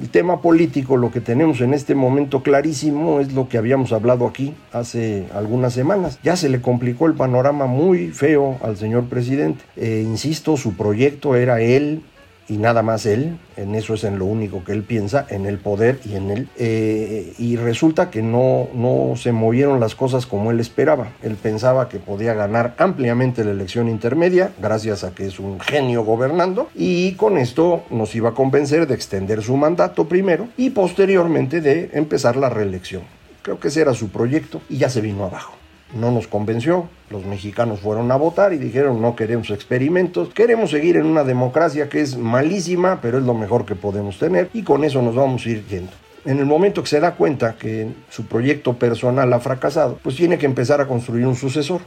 el 0.00 0.08
tema 0.10 0.40
político, 0.40 0.96
lo 0.96 1.10
que 1.10 1.20
tenemos 1.20 1.60
en 1.60 1.74
este 1.74 1.94
momento 1.94 2.42
clarísimo 2.42 3.20
es 3.20 3.32
lo 3.32 3.48
que 3.48 3.58
habíamos 3.58 3.92
hablado 3.92 4.26
aquí 4.26 4.54
hace 4.72 5.26
algunas 5.34 5.72
semanas. 5.72 6.18
Ya 6.22 6.36
se 6.36 6.48
le 6.48 6.60
complicó 6.60 7.06
el 7.06 7.14
panorama 7.14 7.66
muy 7.66 8.08
feo 8.08 8.58
al 8.62 8.76
señor 8.76 9.04
presidente. 9.06 9.64
insisto, 9.76 10.56
su 10.56 10.74
proyecto 10.74 11.34
era 11.34 11.60
él 11.60 12.02
y 12.50 12.56
nada 12.56 12.82
más 12.82 13.06
él, 13.06 13.38
en 13.56 13.76
eso 13.76 13.94
es 13.94 14.02
en 14.02 14.18
lo 14.18 14.24
único 14.24 14.64
que 14.64 14.72
él 14.72 14.82
piensa, 14.82 15.24
en 15.30 15.46
el 15.46 15.58
poder 15.58 16.00
y 16.04 16.16
en 16.16 16.30
él. 16.32 16.48
Eh, 16.56 17.32
y 17.38 17.54
resulta 17.54 18.10
que 18.10 18.22
no, 18.22 18.68
no 18.74 19.14
se 19.14 19.30
movieron 19.30 19.78
las 19.78 19.94
cosas 19.94 20.26
como 20.26 20.50
él 20.50 20.58
esperaba. 20.58 21.12
Él 21.22 21.36
pensaba 21.40 21.88
que 21.88 22.00
podía 22.00 22.34
ganar 22.34 22.74
ampliamente 22.78 23.44
la 23.44 23.52
elección 23.52 23.88
intermedia, 23.88 24.50
gracias 24.60 25.04
a 25.04 25.14
que 25.14 25.26
es 25.26 25.38
un 25.38 25.60
genio 25.60 26.02
gobernando, 26.02 26.68
y 26.74 27.12
con 27.12 27.38
esto 27.38 27.84
nos 27.88 28.16
iba 28.16 28.30
a 28.30 28.34
convencer 28.34 28.88
de 28.88 28.96
extender 28.96 29.42
su 29.42 29.56
mandato 29.56 30.08
primero 30.08 30.48
y 30.56 30.70
posteriormente 30.70 31.60
de 31.60 31.90
empezar 31.92 32.34
la 32.34 32.48
reelección. 32.48 33.02
Creo 33.42 33.60
que 33.60 33.68
ese 33.68 33.82
era 33.82 33.94
su 33.94 34.08
proyecto 34.08 34.60
y 34.68 34.78
ya 34.78 34.90
se 34.90 35.00
vino 35.00 35.24
abajo 35.24 35.59
no 35.94 36.10
nos 36.10 36.26
convenció. 36.26 36.88
Los 37.10 37.24
mexicanos 37.24 37.80
fueron 37.80 38.10
a 38.12 38.16
votar 38.16 38.52
y 38.52 38.58
dijeron 38.58 39.02
no 39.02 39.16
queremos 39.16 39.50
experimentos, 39.50 40.28
queremos 40.32 40.70
seguir 40.70 40.96
en 40.96 41.06
una 41.06 41.24
democracia 41.24 41.88
que 41.88 42.00
es 42.00 42.16
malísima, 42.16 43.00
pero 43.00 43.18
es 43.18 43.24
lo 43.24 43.34
mejor 43.34 43.64
que 43.64 43.74
podemos 43.74 44.18
tener 44.18 44.48
y 44.52 44.62
con 44.62 44.84
eso 44.84 45.02
nos 45.02 45.14
vamos 45.14 45.44
a 45.46 45.50
ir 45.50 45.66
yendo. 45.66 45.92
En 46.24 46.38
el 46.38 46.46
momento 46.46 46.82
que 46.82 46.88
se 46.88 47.00
da 47.00 47.14
cuenta 47.14 47.56
que 47.56 47.88
su 48.10 48.26
proyecto 48.26 48.74
personal 48.74 49.32
ha 49.32 49.40
fracasado, 49.40 49.98
pues 50.02 50.16
tiene 50.16 50.36
que 50.36 50.46
empezar 50.46 50.80
a 50.80 50.86
construir 50.86 51.26
un 51.26 51.36
sucesor. 51.36 51.80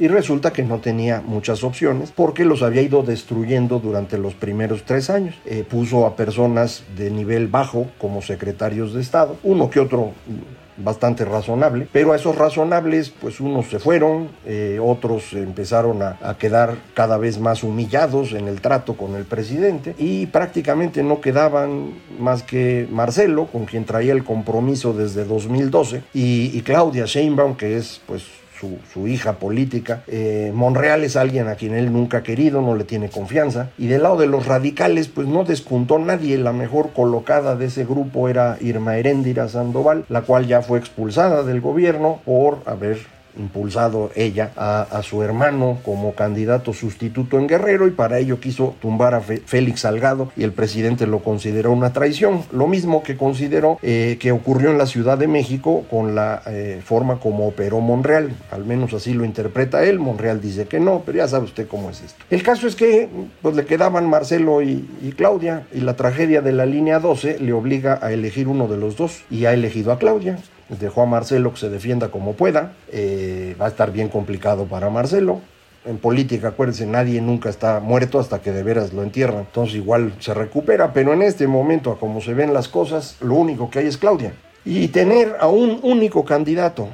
Y 0.00 0.06
resulta 0.06 0.52
que 0.52 0.62
no 0.62 0.78
tenía 0.78 1.20
muchas 1.26 1.64
opciones 1.64 2.12
porque 2.14 2.44
los 2.44 2.62
había 2.62 2.82
ido 2.82 3.02
destruyendo 3.02 3.80
durante 3.80 4.16
los 4.16 4.34
primeros 4.34 4.84
tres 4.84 5.10
años. 5.10 5.34
Eh, 5.44 5.64
puso 5.68 6.06
a 6.06 6.14
personas 6.14 6.84
de 6.96 7.10
nivel 7.10 7.48
bajo 7.48 7.88
como 7.98 8.22
secretarios 8.22 8.94
de 8.94 9.00
Estado, 9.00 9.36
uno 9.42 9.70
que 9.70 9.80
otro 9.80 10.12
bastante 10.78 11.24
razonable, 11.24 11.88
pero 11.92 12.12
a 12.12 12.16
esos 12.16 12.36
razonables 12.36 13.10
pues 13.10 13.40
unos 13.40 13.66
se 13.68 13.78
fueron, 13.78 14.28
eh, 14.46 14.78
otros 14.82 15.32
empezaron 15.32 16.02
a, 16.02 16.18
a, 16.22 16.38
quedar 16.38 16.76
cada 16.94 17.18
vez 17.18 17.38
más 17.38 17.62
humillados 17.62 18.32
en 18.32 18.48
el 18.48 18.60
trato 18.60 18.96
con 18.96 19.14
el 19.16 19.24
presidente 19.24 19.94
y 19.98 20.26
prácticamente 20.26 21.02
no 21.02 21.20
quedaban 21.20 21.94
más 22.18 22.42
que 22.42 22.86
Marcelo, 22.90 23.46
con 23.46 23.64
quien 23.64 23.84
traía 23.84 24.12
el 24.12 24.24
compromiso 24.24 24.92
desde 24.92 25.24
2012, 25.24 26.02
y, 26.14 26.56
y 26.56 26.62
Claudia 26.62 27.04
Sheinbaum, 27.06 27.56
que 27.56 27.76
es 27.76 28.00
pues 28.06 28.24
su, 28.58 29.06
hija 29.06 29.34
política. 29.34 30.02
Eh, 30.06 30.52
Monreal 30.54 31.04
es 31.04 31.16
alguien 31.16 31.48
a 31.48 31.54
quien 31.54 31.74
él 31.74 31.92
nunca 31.92 32.18
ha 32.18 32.22
querido, 32.22 32.60
no 32.60 32.74
le 32.74 32.84
tiene 32.84 33.08
confianza. 33.08 33.70
Y 33.78 33.86
del 33.86 34.02
lado 34.02 34.16
de 34.16 34.26
los 34.26 34.46
radicales, 34.46 35.08
pues 35.08 35.26
no 35.28 35.44
despuntó 35.44 35.98
nadie. 35.98 36.38
La 36.38 36.52
mejor 36.52 36.92
colocada 36.92 37.56
de 37.56 37.66
ese 37.66 37.84
grupo 37.84 38.28
era 38.28 38.56
Irma 38.60 38.96
Heréndira 38.96 39.48
Sandoval, 39.48 40.04
la 40.08 40.22
cual 40.22 40.46
ya 40.46 40.62
fue 40.62 40.78
expulsada 40.78 41.42
del 41.42 41.60
gobierno 41.60 42.20
por 42.24 42.58
haber 42.66 43.17
impulsado 43.38 44.10
ella 44.14 44.52
a, 44.56 45.02
su 45.02 45.22
hermano 45.22 45.78
como 45.84 46.14
candidato 46.14 46.72
sustituto 46.72 47.38
en 47.38 47.46
Guerrero 47.46 47.86
y 47.86 47.92
para 47.92 48.18
ello 48.18 48.40
quiso 48.40 48.74
tumbar 48.80 49.14
a 49.14 49.20
Félix 49.20 49.80
Salgado 49.80 50.30
y 50.36 50.42
el 50.42 50.52
presidente 50.52 51.06
lo 51.06 51.20
consideró 51.20 51.72
una 51.72 51.92
traición. 51.92 52.42
Lo 52.52 52.66
mismo 52.66 53.02
que 53.02 53.16
consideró 53.16 53.78
eh, 53.82 54.16
que 54.20 54.32
ocurrió 54.32 54.70
en 54.70 54.78
la 54.78 54.86
Ciudad 54.86 55.18
de 55.18 55.28
México 55.28 55.84
con 55.90 56.14
la 56.14 56.42
eh, 56.46 56.80
forma 56.84 57.20
como 57.20 57.46
operó 57.46 57.80
Monreal. 57.80 58.32
Al 58.50 58.64
menos 58.64 58.92
así 58.94 59.14
lo 59.14 59.24
interpreta 59.24 59.84
él. 59.84 59.98
Monreal 59.98 60.40
dice 60.40 60.66
que 60.66 60.80
no, 60.80 61.02
pero 61.04 61.18
ya 61.18 61.28
sabe 61.28 61.44
usted 61.44 61.68
cómo 61.68 61.90
es 61.90 62.02
esto. 62.02 62.24
El 62.30 62.42
caso 62.42 62.66
es 62.66 62.74
que 62.74 63.08
pues 63.42 63.54
le 63.54 63.64
quedaban 63.64 64.08
Marcelo 64.08 64.62
y, 64.62 64.88
y 65.02 65.12
Claudia 65.12 65.66
y 65.72 65.80
la 65.80 65.94
tragedia 65.94 66.42
de 66.42 66.52
la 66.52 66.66
línea 66.66 66.98
12 66.98 67.38
le 67.38 67.52
obliga 67.52 67.98
a 68.02 68.12
elegir 68.12 68.48
uno 68.48 68.68
de 68.68 68.76
los 68.76 68.96
dos 68.96 69.22
y 69.30 69.44
ha 69.44 69.52
elegido 69.52 69.92
a 69.92 69.98
Claudia 69.98 70.38
dejó 70.68 71.02
a 71.02 71.06
Marcelo 71.06 71.52
que 71.52 71.58
se 71.58 71.70
defienda 71.70 72.10
como 72.10 72.34
pueda. 72.34 72.72
Eh, 72.92 73.56
va 73.60 73.66
a 73.66 73.68
estar 73.68 73.92
bien 73.92 74.08
complicado 74.08 74.66
para 74.66 74.90
Marcelo. 74.90 75.40
En 75.84 75.98
política, 75.98 76.48
acuérdense, 76.48 76.86
nadie 76.86 77.20
nunca 77.22 77.48
está 77.48 77.80
muerto 77.80 78.18
hasta 78.18 78.40
que 78.40 78.52
de 78.52 78.62
veras 78.62 78.92
lo 78.92 79.02
entierran. 79.02 79.40
Entonces 79.40 79.76
igual 79.76 80.12
se 80.18 80.34
recupera, 80.34 80.92
pero 80.92 81.14
en 81.14 81.22
este 81.22 81.46
momento, 81.46 81.96
como 81.98 82.20
se 82.20 82.34
ven 82.34 82.52
las 82.52 82.68
cosas, 82.68 83.16
lo 83.20 83.34
único 83.34 83.70
que 83.70 83.78
hay 83.78 83.86
es 83.86 83.96
Claudia. 83.96 84.34
Y 84.64 84.88
tener 84.88 85.36
a 85.40 85.46
un 85.48 85.80
único 85.82 86.24
candidato 86.24 86.88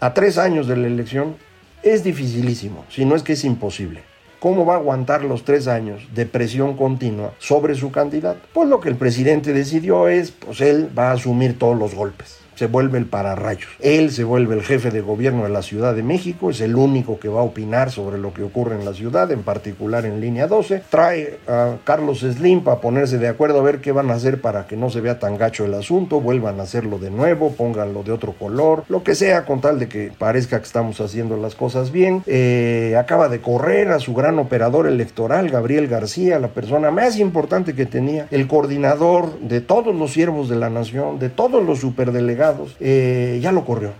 a 0.00 0.14
tres 0.14 0.38
años 0.38 0.66
de 0.66 0.76
la 0.76 0.86
elección 0.86 1.36
es 1.82 2.04
dificilísimo, 2.04 2.84
si 2.88 3.04
no 3.04 3.16
es 3.16 3.22
que 3.22 3.34
es 3.34 3.44
imposible. 3.44 4.02
¿Cómo 4.40 4.64
va 4.64 4.74
a 4.74 4.78
aguantar 4.78 5.24
los 5.24 5.44
tres 5.44 5.66
años 5.66 6.02
de 6.14 6.26
presión 6.26 6.76
continua 6.76 7.32
sobre 7.38 7.74
su 7.74 7.90
candidato? 7.90 8.40
Pues 8.52 8.68
lo 8.68 8.80
que 8.80 8.88
el 8.88 8.96
presidente 8.96 9.52
decidió 9.52 10.08
es, 10.08 10.30
pues 10.30 10.60
él 10.60 10.90
va 10.96 11.10
a 11.10 11.14
asumir 11.14 11.58
todos 11.58 11.76
los 11.76 11.94
golpes 11.94 12.45
se 12.56 12.66
vuelve 12.66 12.98
el 12.98 13.06
pararrayos. 13.06 13.68
Él 13.80 14.10
se 14.10 14.24
vuelve 14.24 14.54
el 14.54 14.62
jefe 14.62 14.90
de 14.90 15.02
gobierno 15.02 15.44
de 15.44 15.50
la 15.50 15.62
Ciudad 15.62 15.94
de 15.94 16.02
México, 16.02 16.50
es 16.50 16.60
el 16.60 16.74
único 16.74 17.20
que 17.20 17.28
va 17.28 17.40
a 17.40 17.44
opinar 17.44 17.90
sobre 17.90 18.18
lo 18.18 18.32
que 18.32 18.42
ocurre 18.42 18.74
en 18.74 18.84
la 18.84 18.94
ciudad, 18.94 19.30
en 19.30 19.42
particular 19.42 20.06
en 20.06 20.20
línea 20.20 20.46
12. 20.46 20.82
Trae 20.90 21.38
a 21.46 21.76
Carlos 21.84 22.20
Slim 22.20 22.64
para 22.64 22.80
ponerse 22.80 23.18
de 23.18 23.28
acuerdo 23.28 23.60
a 23.60 23.62
ver 23.62 23.80
qué 23.80 23.92
van 23.92 24.10
a 24.10 24.14
hacer 24.14 24.40
para 24.40 24.66
que 24.66 24.76
no 24.76 24.88
se 24.88 25.02
vea 25.02 25.18
tan 25.18 25.36
gacho 25.36 25.66
el 25.66 25.74
asunto, 25.74 26.20
vuelvan 26.20 26.58
a 26.58 26.62
hacerlo 26.62 26.98
de 26.98 27.10
nuevo, 27.10 27.52
pónganlo 27.52 28.02
de 28.02 28.12
otro 28.12 28.32
color, 28.32 28.84
lo 28.88 29.04
que 29.04 29.14
sea, 29.14 29.44
con 29.44 29.60
tal 29.60 29.78
de 29.78 29.88
que 29.88 30.10
parezca 30.16 30.58
que 30.58 30.66
estamos 30.66 31.00
haciendo 31.00 31.36
las 31.36 31.54
cosas 31.54 31.92
bien. 31.92 32.22
Eh, 32.26 32.96
acaba 32.98 33.28
de 33.28 33.40
correr 33.40 33.88
a 33.88 33.98
su 33.98 34.14
gran 34.14 34.38
operador 34.38 34.86
electoral, 34.86 35.50
Gabriel 35.50 35.88
García, 35.88 36.38
la 36.38 36.48
persona 36.48 36.90
más 36.90 37.18
importante 37.18 37.74
que 37.74 37.84
tenía, 37.84 38.26
el 38.30 38.48
coordinador 38.48 39.38
de 39.40 39.60
todos 39.60 39.94
los 39.94 40.12
siervos 40.12 40.48
de 40.48 40.56
la 40.56 40.70
nación, 40.70 41.18
de 41.18 41.28
todos 41.28 41.62
los 41.62 41.80
superdelegados 41.80 42.45
eh, 42.80 43.38
ya 43.42 43.52
lo 43.52 43.64
corrió. 43.64 43.92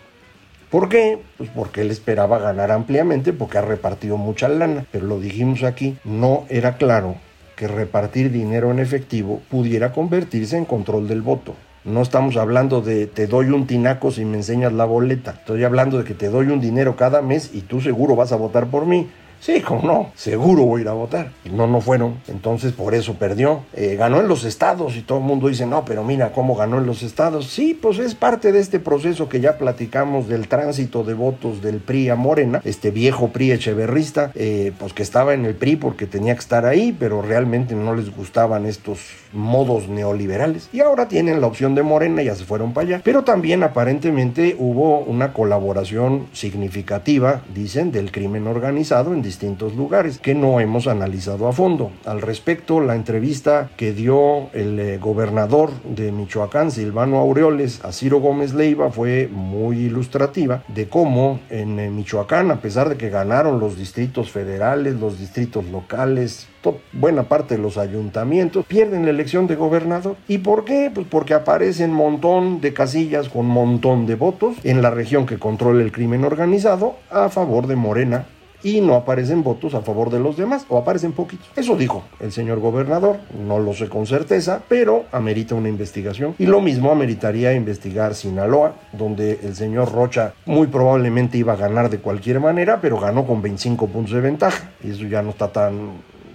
¿Por 0.70 0.88
qué? 0.88 1.18
Pues 1.38 1.48
porque 1.54 1.82
él 1.82 1.90
esperaba 1.90 2.38
ganar 2.38 2.72
ampliamente, 2.72 3.32
porque 3.32 3.58
ha 3.58 3.62
repartido 3.62 4.16
mucha 4.16 4.48
lana. 4.48 4.84
Pero 4.90 5.06
lo 5.06 5.20
dijimos 5.20 5.62
aquí, 5.62 5.96
no 6.04 6.44
era 6.48 6.76
claro 6.76 7.16
que 7.56 7.68
repartir 7.68 8.30
dinero 8.30 8.70
en 8.70 8.80
efectivo 8.80 9.40
pudiera 9.48 9.92
convertirse 9.92 10.56
en 10.56 10.64
control 10.64 11.08
del 11.08 11.22
voto. 11.22 11.54
No 11.84 12.02
estamos 12.02 12.36
hablando 12.36 12.80
de 12.80 13.06
te 13.06 13.28
doy 13.28 13.46
un 13.46 13.66
tinaco 13.66 14.10
si 14.10 14.24
me 14.24 14.36
enseñas 14.36 14.72
la 14.72 14.84
boleta. 14.84 15.36
Estoy 15.38 15.62
hablando 15.62 15.98
de 15.98 16.04
que 16.04 16.14
te 16.14 16.28
doy 16.28 16.48
un 16.48 16.60
dinero 16.60 16.96
cada 16.96 17.22
mes 17.22 17.50
y 17.54 17.60
tú 17.60 17.80
seguro 17.80 18.16
vas 18.16 18.32
a 18.32 18.36
votar 18.36 18.66
por 18.66 18.86
mí. 18.86 19.08
Sí, 19.40 19.60
como 19.60 19.82
no, 19.82 20.10
seguro 20.14 20.64
voy 20.64 20.80
a 20.80 20.82
ir 20.82 20.88
a 20.88 20.92
votar. 20.92 21.32
No, 21.50 21.66
no 21.66 21.80
fueron. 21.80 22.16
Entonces 22.28 22.72
por 22.72 22.94
eso 22.94 23.14
perdió. 23.14 23.60
Eh, 23.74 23.96
ganó 23.96 24.20
en 24.20 24.28
los 24.28 24.44
estados 24.44 24.96
y 24.96 25.02
todo 25.02 25.18
el 25.18 25.24
mundo 25.24 25.48
dice, 25.48 25.66
no, 25.66 25.84
pero 25.84 26.04
mira 26.04 26.32
cómo 26.32 26.54
ganó 26.56 26.78
en 26.78 26.86
los 26.86 27.02
estados. 27.02 27.46
Sí, 27.46 27.78
pues 27.80 27.98
es 27.98 28.14
parte 28.14 28.52
de 28.52 28.60
este 28.60 28.80
proceso 28.80 29.28
que 29.28 29.40
ya 29.40 29.58
platicamos 29.58 30.28
del 30.28 30.48
tránsito 30.48 31.04
de 31.04 31.14
votos 31.14 31.62
del 31.62 31.78
PRI 31.78 32.10
a 32.10 32.16
Morena, 32.16 32.60
este 32.64 32.90
viejo 32.90 33.28
PRI 33.28 33.52
echeverrista, 33.52 34.32
eh, 34.34 34.72
pues 34.78 34.92
que 34.92 35.02
estaba 35.02 35.34
en 35.34 35.44
el 35.44 35.54
PRI 35.54 35.76
porque 35.76 36.06
tenía 36.06 36.34
que 36.34 36.40
estar 36.40 36.66
ahí, 36.66 36.96
pero 36.98 37.22
realmente 37.22 37.74
no 37.74 37.94
les 37.94 38.14
gustaban 38.14 38.66
estos 38.66 38.98
modos 39.32 39.88
neoliberales. 39.88 40.68
Y 40.72 40.80
ahora 40.80 41.08
tienen 41.08 41.40
la 41.40 41.46
opción 41.46 41.74
de 41.74 41.82
Morena, 41.82 42.22
ya 42.22 42.34
se 42.34 42.44
fueron 42.44 42.72
para 42.72 42.86
allá. 42.86 43.00
Pero 43.04 43.24
también 43.24 43.62
aparentemente 43.62 44.56
hubo 44.58 45.00
una 45.00 45.32
colaboración 45.32 46.26
significativa, 46.32 47.42
dicen, 47.54 47.92
del 47.92 48.10
crimen 48.10 48.46
organizado 48.46 49.14
distintos 49.26 49.74
lugares 49.74 50.18
que 50.18 50.34
no 50.34 50.60
hemos 50.60 50.86
analizado 50.86 51.48
a 51.48 51.52
fondo. 51.52 51.90
Al 52.04 52.22
respecto, 52.22 52.80
la 52.80 52.94
entrevista 52.94 53.68
que 53.76 53.92
dio 53.92 54.48
el 54.52 54.78
eh, 54.78 54.98
gobernador 54.98 55.70
de 55.84 56.12
Michoacán, 56.12 56.70
Silvano 56.70 57.18
Aureoles, 57.18 57.84
a 57.84 57.92
Ciro 57.92 58.20
Gómez 58.20 58.54
Leiva 58.54 58.90
fue 58.90 59.28
muy 59.30 59.78
ilustrativa 59.86 60.62
de 60.68 60.88
cómo 60.88 61.40
en 61.50 61.78
eh, 61.78 61.90
Michoacán, 61.90 62.50
a 62.50 62.60
pesar 62.60 62.88
de 62.88 62.96
que 62.96 63.10
ganaron 63.10 63.58
los 63.58 63.76
distritos 63.76 64.30
federales, 64.30 64.94
los 64.94 65.18
distritos 65.18 65.64
locales, 65.66 66.48
buena 66.92 67.24
parte 67.24 67.56
de 67.56 67.62
los 67.62 67.78
ayuntamientos 67.78 68.64
pierden 68.66 69.04
la 69.04 69.10
elección 69.10 69.46
de 69.46 69.56
gobernador. 69.56 70.16
¿Y 70.28 70.38
por 70.38 70.64
qué? 70.64 70.90
Pues 70.92 71.06
porque 71.08 71.34
aparecen 71.34 71.92
montón 71.92 72.60
de 72.60 72.72
casillas 72.72 73.28
con 73.28 73.46
montón 73.46 74.06
de 74.06 74.14
votos 74.14 74.56
en 74.64 74.82
la 74.82 74.90
región 74.90 75.26
que 75.26 75.38
controla 75.38 75.82
el 75.82 75.92
crimen 75.92 76.24
organizado 76.24 76.96
a 77.10 77.28
favor 77.28 77.66
de 77.66 77.76
Morena 77.76 78.26
y 78.62 78.80
no 78.80 78.94
aparecen 78.94 79.42
votos 79.42 79.74
a 79.74 79.80
favor 79.80 80.10
de 80.10 80.20
los 80.20 80.36
demás, 80.36 80.66
o 80.68 80.78
aparecen 80.78 81.12
poquitos. 81.12 81.46
Eso 81.56 81.76
dijo 81.76 82.04
el 82.20 82.32
señor 82.32 82.60
gobernador, 82.60 83.18
no 83.46 83.58
lo 83.58 83.72
sé 83.72 83.88
con 83.88 84.06
certeza, 84.06 84.62
pero 84.68 85.04
amerita 85.12 85.54
una 85.54 85.68
investigación. 85.68 86.34
Y 86.38 86.46
lo 86.46 86.60
mismo 86.60 86.90
ameritaría 86.90 87.52
investigar 87.52 88.14
Sinaloa, 88.14 88.74
donde 88.92 89.40
el 89.42 89.54
señor 89.54 89.92
Rocha 89.92 90.34
muy 90.44 90.66
probablemente 90.66 91.38
iba 91.38 91.54
a 91.54 91.56
ganar 91.56 91.90
de 91.90 91.98
cualquier 91.98 92.40
manera, 92.40 92.80
pero 92.80 92.98
ganó 92.98 93.26
con 93.26 93.42
25 93.42 93.86
puntos 93.88 94.14
de 94.14 94.20
ventaja, 94.20 94.70
y 94.82 94.90
eso 94.90 95.04
ya 95.04 95.22
no 95.22 95.30
está 95.30 95.48
tan 95.48 95.92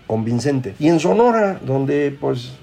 convincente. 0.08 0.76
Y 0.80 0.90
en 0.90 1.00
Sonora, 1.00 1.60
donde 1.66 2.16
pues 2.20 2.54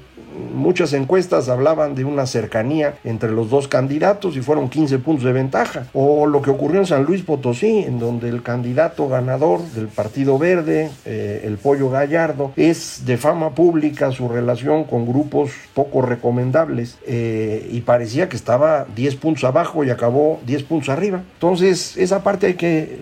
muchas 0.54 0.92
encuestas 0.92 1.48
hablaban 1.48 1.94
de 1.94 2.04
una 2.04 2.26
cercanía 2.26 2.94
entre 3.04 3.30
los 3.30 3.50
dos 3.50 3.68
candidatos 3.68 4.36
y 4.36 4.40
fueron 4.40 4.68
15 4.68 4.98
puntos 4.98 5.24
de 5.24 5.32
ventaja. 5.32 5.86
O 5.92 6.26
lo 6.26 6.42
que 6.42 6.50
ocurrió 6.50 6.80
en 6.80 6.86
San 6.86 7.04
Luis 7.04 7.22
Potosí, 7.22 7.78
en 7.78 7.98
donde 7.98 8.28
el 8.28 8.42
candidato 8.42 9.08
ganador 9.08 9.60
del 9.74 9.88
Partido 9.88 10.38
Verde, 10.38 10.90
eh, 11.04 11.42
el 11.44 11.58
Pollo 11.58 11.90
Gallardo, 11.90 12.52
es 12.56 13.02
de 13.04 13.16
fama 13.16 13.50
pública 13.50 14.10
su 14.12 14.28
relación 14.28 14.84
con 14.84 15.06
grupos 15.06 15.50
poco 15.74 16.02
recomendables 16.02 16.98
eh, 17.06 17.68
y 17.70 17.80
parecía 17.80 18.28
que 18.28 18.36
estaba 18.36 18.86
10 18.94 19.16
puntos 19.16 19.44
abajo 19.44 19.84
y 19.84 19.90
acabó 19.90 20.40
10 20.46 20.62
puntos 20.64 20.88
arriba. 20.88 21.22
Entonces, 21.34 21.96
esa 21.96 22.22
parte 22.22 22.46
hay 22.46 22.54
que 22.54 22.98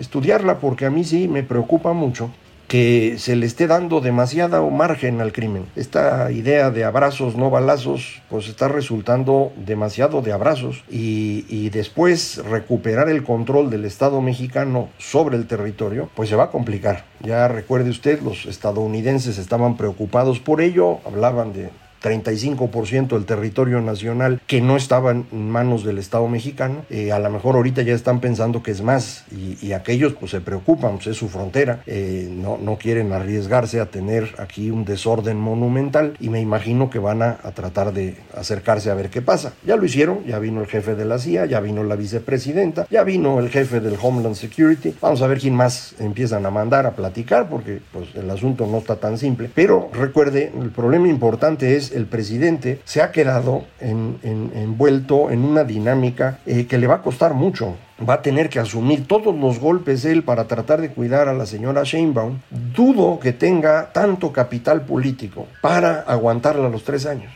estudiarla 0.00 0.58
porque 0.58 0.86
a 0.86 0.90
mí 0.90 1.04
sí 1.04 1.28
me 1.28 1.42
preocupa 1.42 1.92
mucho 1.92 2.30
que 2.68 3.16
se 3.18 3.36
le 3.36 3.46
esté 3.46 3.66
dando 3.66 4.00
demasiado 4.00 4.68
margen 4.70 5.20
al 5.20 5.32
crimen. 5.32 5.66
Esta 5.76 6.30
idea 6.32 6.70
de 6.70 6.84
abrazos, 6.84 7.36
no 7.36 7.50
balazos, 7.50 8.22
pues 8.28 8.48
está 8.48 8.68
resultando 8.68 9.52
demasiado 9.56 10.22
de 10.22 10.32
abrazos 10.32 10.84
y, 10.90 11.44
y, 11.48 11.70
después 11.70 12.42
recuperar 12.44 13.08
el 13.08 13.22
control 13.22 13.70
del 13.70 13.84
Estado 13.84 14.20
mexicano 14.20 14.88
sobre 14.98 15.36
el 15.36 15.46
territorio, 15.46 16.10
pues 16.14 16.28
se 16.28 16.36
va 16.36 16.44
a 16.44 16.50
complicar. 16.50 17.04
Ya 17.20 17.48
recuerde 17.48 17.90
usted, 17.90 18.20
los 18.20 18.46
estadounidenses 18.46 19.38
estaban 19.38 19.76
preocupados 19.76 20.40
por 20.40 20.60
ello, 20.60 20.98
hablaban 21.04 21.52
de 21.52 21.70
35% 22.06 23.08
del 23.08 23.24
territorio 23.24 23.80
nacional 23.80 24.40
que 24.46 24.60
no 24.60 24.76
estaba 24.76 25.10
en 25.10 25.50
manos 25.50 25.84
del 25.84 25.98
Estado 25.98 26.28
mexicano. 26.28 26.84
Eh, 26.88 27.10
a 27.10 27.18
lo 27.18 27.30
mejor 27.30 27.56
ahorita 27.56 27.82
ya 27.82 27.94
están 27.94 28.20
pensando 28.20 28.62
que 28.62 28.70
es 28.70 28.82
más 28.82 29.24
y, 29.32 29.72
aquellos 29.76 30.14
pues 30.14 30.30
se 30.30 30.40
preocupan, 30.40 30.94
pues 30.94 31.08
es 31.08 31.16
su 31.16 31.28
frontera, 31.28 31.82
eh, 31.86 32.30
no, 32.30 32.56
no 32.56 32.78
quieren 32.78 33.12
arriesgarse 33.12 33.78
a 33.80 33.86
tener 33.86 34.34
aquí 34.38 34.70
un 34.70 34.84
desorden 34.84 35.36
monumental 35.36 36.16
y 36.20 36.30
me 36.30 36.40
imagino 36.40 36.88
que 36.88 36.98
van 36.98 37.22
a, 37.22 37.36
tratar 37.54 37.92
de 37.92 38.16
acercarse 38.34 38.90
a 38.90 38.94
ver 38.94 39.10
qué 39.10 39.22
pasa. 39.22 39.52
Ya 39.66 39.76
lo 39.76 39.84
hicieron, 39.84 40.24
ya 40.24 40.38
vino 40.38 40.60
el 40.60 40.66
jefe 40.66 40.94
de 40.94 41.04
la 41.04 41.18
CIA, 41.18 41.46
ya 41.46 41.60
vino 41.60 41.82
la 41.82 41.96
vicepresidenta, 41.96 42.86
ya 42.90 43.02
vino 43.02 43.38
el 43.38 43.50
jefe 43.50 43.80
del 43.80 43.96
Homeland 44.00 44.36
Security. 44.36 44.94
Vamos 45.00 45.22
a 45.22 45.26
ver 45.26 45.38
quién 45.38 45.54
más 45.54 45.94
empiezan 45.98 46.46
a 46.46 46.50
mandar 46.50 46.86
a 46.86 46.92
platicar 46.92 47.48
porque 47.48 47.80
pues 47.92 48.14
el 48.14 48.30
asunto 48.30 48.66
no 48.66 48.78
está 48.78 48.96
tan 48.96 49.18
simple. 49.18 49.50
Pero 49.54 49.90
recuerde, 49.92 50.52
el 50.60 50.70
problema 50.70 51.08
importante 51.08 51.76
es 51.76 51.92
el 51.96 52.06
presidente 52.06 52.80
se 52.84 53.02
ha 53.02 53.10
quedado 53.10 53.64
envuelto 53.80 55.30
en 55.30 55.44
una 55.44 55.64
dinámica 55.64 56.38
eh, 56.46 56.66
que 56.66 56.78
le 56.78 56.86
va 56.86 56.96
a 56.96 57.02
costar 57.02 57.34
mucho. 57.34 57.76
Va 58.08 58.14
a 58.14 58.22
tener 58.22 58.48
que 58.50 58.58
asumir 58.58 59.06
todos 59.06 59.34
los 59.34 59.58
golpes 59.58 60.04
él 60.04 60.22
para 60.22 60.46
tratar 60.46 60.80
de 60.80 60.90
cuidar 60.90 61.28
a 61.28 61.34
la 61.34 61.46
señora 61.46 61.82
Sheinbaum. 61.84 62.40
Dudo 62.50 63.18
que 63.18 63.32
tenga 63.32 63.92
tanto 63.92 64.32
capital 64.32 64.82
político 64.82 65.46
para 65.62 66.00
aguantarla 66.00 66.68
los 66.68 66.84
tres 66.84 67.06
años. 67.06 67.32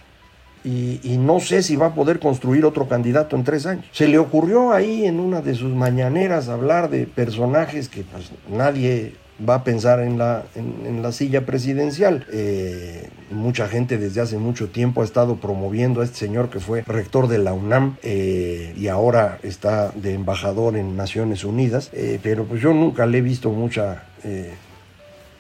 Y, 0.62 1.16
no 1.18 1.40
sé 1.40 1.62
si 1.62 1.76
va 1.76 1.86
a 1.86 1.94
poder 1.94 2.18
construir 2.18 2.66
otro 2.66 2.86
candidato 2.86 3.34
en 3.34 3.44
tres 3.44 3.64
años. 3.64 3.86
Se 3.92 4.08
le 4.08 4.18
ocurrió 4.18 4.72
ahí 4.72 5.06
en 5.06 5.18
una 5.18 5.40
de 5.40 5.54
sus 5.54 5.74
mañaneras 5.74 6.50
hablar 6.50 6.90
de 6.90 7.06
personajes 7.06 7.88
que 7.88 8.02
pues, 8.02 8.30
nadie 8.46 9.14
va 9.48 9.56
a 9.56 9.64
pensar 9.64 10.00
en 10.00 10.18
la, 10.18 10.44
en, 10.54 11.02
la 11.02 11.12
silla 11.12 11.46
presidencial. 11.46 12.26
Eh, 12.32 13.08
mucha 13.30 13.68
gente 13.68 13.98
desde 13.98 14.20
hace 14.20 14.38
mucho 14.38 14.68
tiempo 14.68 15.02
ha 15.02 15.04
estado 15.04 15.36
promoviendo 15.36 16.00
a 16.00 16.04
este 16.04 16.18
señor 16.18 16.50
que 16.50 16.60
fue 16.60 16.82
rector 16.82 17.28
de 17.28 17.38
la 17.38 17.52
UNAM 17.52 17.96
eh, 18.02 18.74
y 18.76 18.88
ahora 18.88 19.38
está 19.42 19.90
de 19.90 20.14
embajador 20.14 20.76
en 20.76 20.96
Naciones 20.96 21.44
Unidas, 21.44 21.90
eh, 21.92 22.18
pero 22.22 22.44
pues 22.44 22.60
yo 22.60 22.72
nunca 22.74 23.06
le 23.06 23.18
he 23.18 23.22
visto 23.22 23.50
mucha 23.50 24.04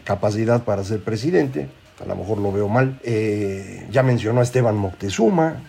capacidad 0.04 0.64
para 0.64 0.82
ser 0.84 1.00
presidente, 1.04 1.68
a 2.02 2.06
lo 2.06 2.16
mejor 2.16 2.38
lo 2.38 2.50
veo 2.50 2.66
mal. 2.66 2.98
ya 3.90 4.02
mencionó 4.02 4.40
a 4.40 4.42
Esteban 4.42 4.76
Moctezuma, 4.76 5.60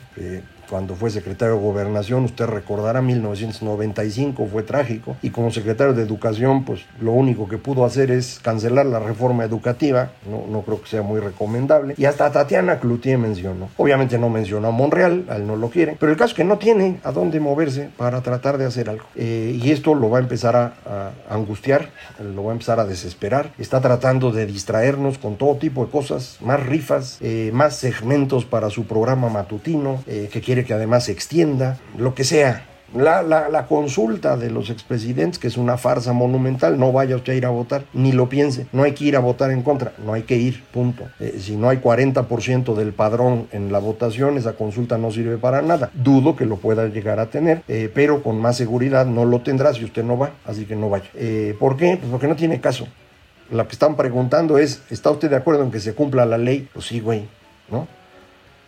cuando 0.72 0.96
fue 0.96 1.12
secretario 1.12 1.56
de 1.56 1.62
Gobernación, 1.62 2.24
usted 2.24 2.46
recordará, 2.46 3.02
1995 3.02 4.48
fue 4.50 4.64
trágico, 4.64 5.18
y 5.22 5.30
como 5.30 5.52
secretario 5.52 5.94
de 5.94 6.02
Educación, 6.02 6.64
pues 6.64 6.86
lo 7.02 7.12
único 7.12 7.50
que 7.50 7.58
pudo 7.58 7.84
hacer 7.84 8.10
es 8.10 8.40
cancelar 8.42 8.86
la 8.86 9.00
reforma 9.00 9.44
educativa, 9.44 10.12
no, 10.30 10.46
no 10.50 10.62
creo 10.62 10.82
que 10.82 10.88
sea 10.88 11.02
muy 11.02 11.20
recomendable, 11.20 11.94
y 11.98 12.06
hasta 12.06 12.32
Tatiana 12.32 12.80
Cloutier 12.80 13.18
mencionó. 13.18 13.70
Obviamente 13.76 14.18
no 14.18 14.30
mencionó 14.30 14.70
a 14.70 14.72
Monreal, 14.72 15.26
a 15.28 15.36
él 15.36 15.46
no 15.46 15.58
lo 15.58 15.70
quiere, 15.70 15.98
pero 16.00 16.10
el 16.10 16.18
caso 16.18 16.32
es 16.32 16.36
que 16.36 16.46
no 16.46 16.58
tiene 16.58 17.02
a 17.04 17.12
dónde 17.12 17.42
moverse 17.42 17.90
para 17.98 18.22
tratar 18.22 18.58
de 18.58 18.64
hacer 18.64 18.90
algo. 18.90 19.04
Eh, 19.16 19.60
y 19.62 19.72
esto 19.72 19.94
lo 19.94 20.10
va 20.10 20.20
a 20.20 20.22
empezar 20.22 20.56
a, 20.56 21.12
angustiar, 21.30 21.90
lo 22.34 22.46
va 22.46 22.52
a 22.52 22.54
empezar 22.54 22.80
a 22.80 22.86
desesperar, 22.86 23.52
está 23.58 23.82
tratando 23.82 24.32
de 24.32 24.46
distraernos 24.46 25.18
con 25.18 25.36
todo 25.36 25.56
tipo 25.58 25.84
de 25.86 25.92
cosas, 25.92 26.38
más 26.40 26.66
rifas, 26.66 27.18
eh, 27.20 27.52
más 27.54 27.76
segmentos 27.76 28.46
para 28.46 28.70
su 28.70 28.86
programa 28.86 29.28
matutino, 29.28 30.02
eh, 30.08 30.30
que 30.32 30.40
quiere 30.40 30.61
que 30.64 30.74
además 30.74 31.06
se 31.06 31.12
extienda, 31.12 31.80
lo 31.98 32.16
que 32.16 32.24
sea. 32.24 32.66
La, 32.94 33.24
la, 33.24 33.68
consulta 33.68 34.36
de 34.36 34.52
los 34.52 34.70
expresidentes, 34.70 35.40
que 35.40 35.48
es 35.48 35.56
una 35.56 35.78
farsa 35.78 36.12
monumental, 36.12 36.78
no 36.78 36.92
vaya 36.92 37.16
usted 37.16 37.34
a 37.34 37.36
ir 37.38 37.46
a 37.46 37.50
votar, 37.50 37.86
ni 37.94 38.12
lo 38.12 38.28
piense, 38.28 38.68
no 38.74 38.84
hay 38.84 38.92
que 38.92 39.06
ir 39.06 39.16
a 39.16 39.20
votar 39.20 39.50
en 39.52 39.62
contra, 39.62 39.94
no 40.06 40.12
hay 40.12 40.24
que 40.24 40.36
ir, 40.36 40.62
punto. 40.74 41.06
Eh, 41.22 41.38
si 41.40 41.56
no 41.56 41.70
hay 41.70 41.78
40% 41.78 42.76
del 42.76 42.92
padrón 42.92 43.48
en 43.54 43.72
la 43.72 43.80
votación, 43.80 44.38
esa 44.38 44.54
consulta 44.54 44.98
no 44.98 45.10
sirve 45.10 45.38
para 45.38 45.62
nada. 45.62 45.90
Dudo 45.94 46.36
que 46.36 46.46
lo 46.46 46.58
pueda 46.58 46.86
llegar 46.88 47.22
a 47.22 47.28
tener, 47.28 47.64
eh, 47.70 47.90
pero 47.94 48.22
con 48.22 48.42
más 48.42 48.58
seguridad 48.58 49.06
no 49.06 49.24
lo 49.24 49.40
tendrá 49.40 49.74
si 49.74 49.86
usted 49.86 50.04
no 50.04 50.18
va, 50.18 50.32
así 50.46 50.66
que 50.66 50.76
no 50.76 50.90
vaya. 50.90 51.10
Eh, 51.14 51.56
¿Por 51.58 51.78
qué? 51.78 51.96
Pues 51.98 52.12
porque 52.12 52.28
no 52.28 52.36
tiene 52.36 52.60
caso. 52.60 52.88
Lo 53.50 53.66
que 53.68 53.74
están 53.74 53.96
preguntando 53.96 54.58
es, 54.58 54.82
¿está 54.90 55.12
usted 55.12 55.30
de 55.30 55.38
acuerdo 55.38 55.64
en 55.64 55.72
que 55.72 55.80
se 55.80 55.94
cumpla 55.94 56.26
la 56.26 56.38
ley? 56.38 56.68
Pues 56.74 56.88
sí, 56.88 57.00
güey, 57.00 57.26
¿no? 57.70 57.88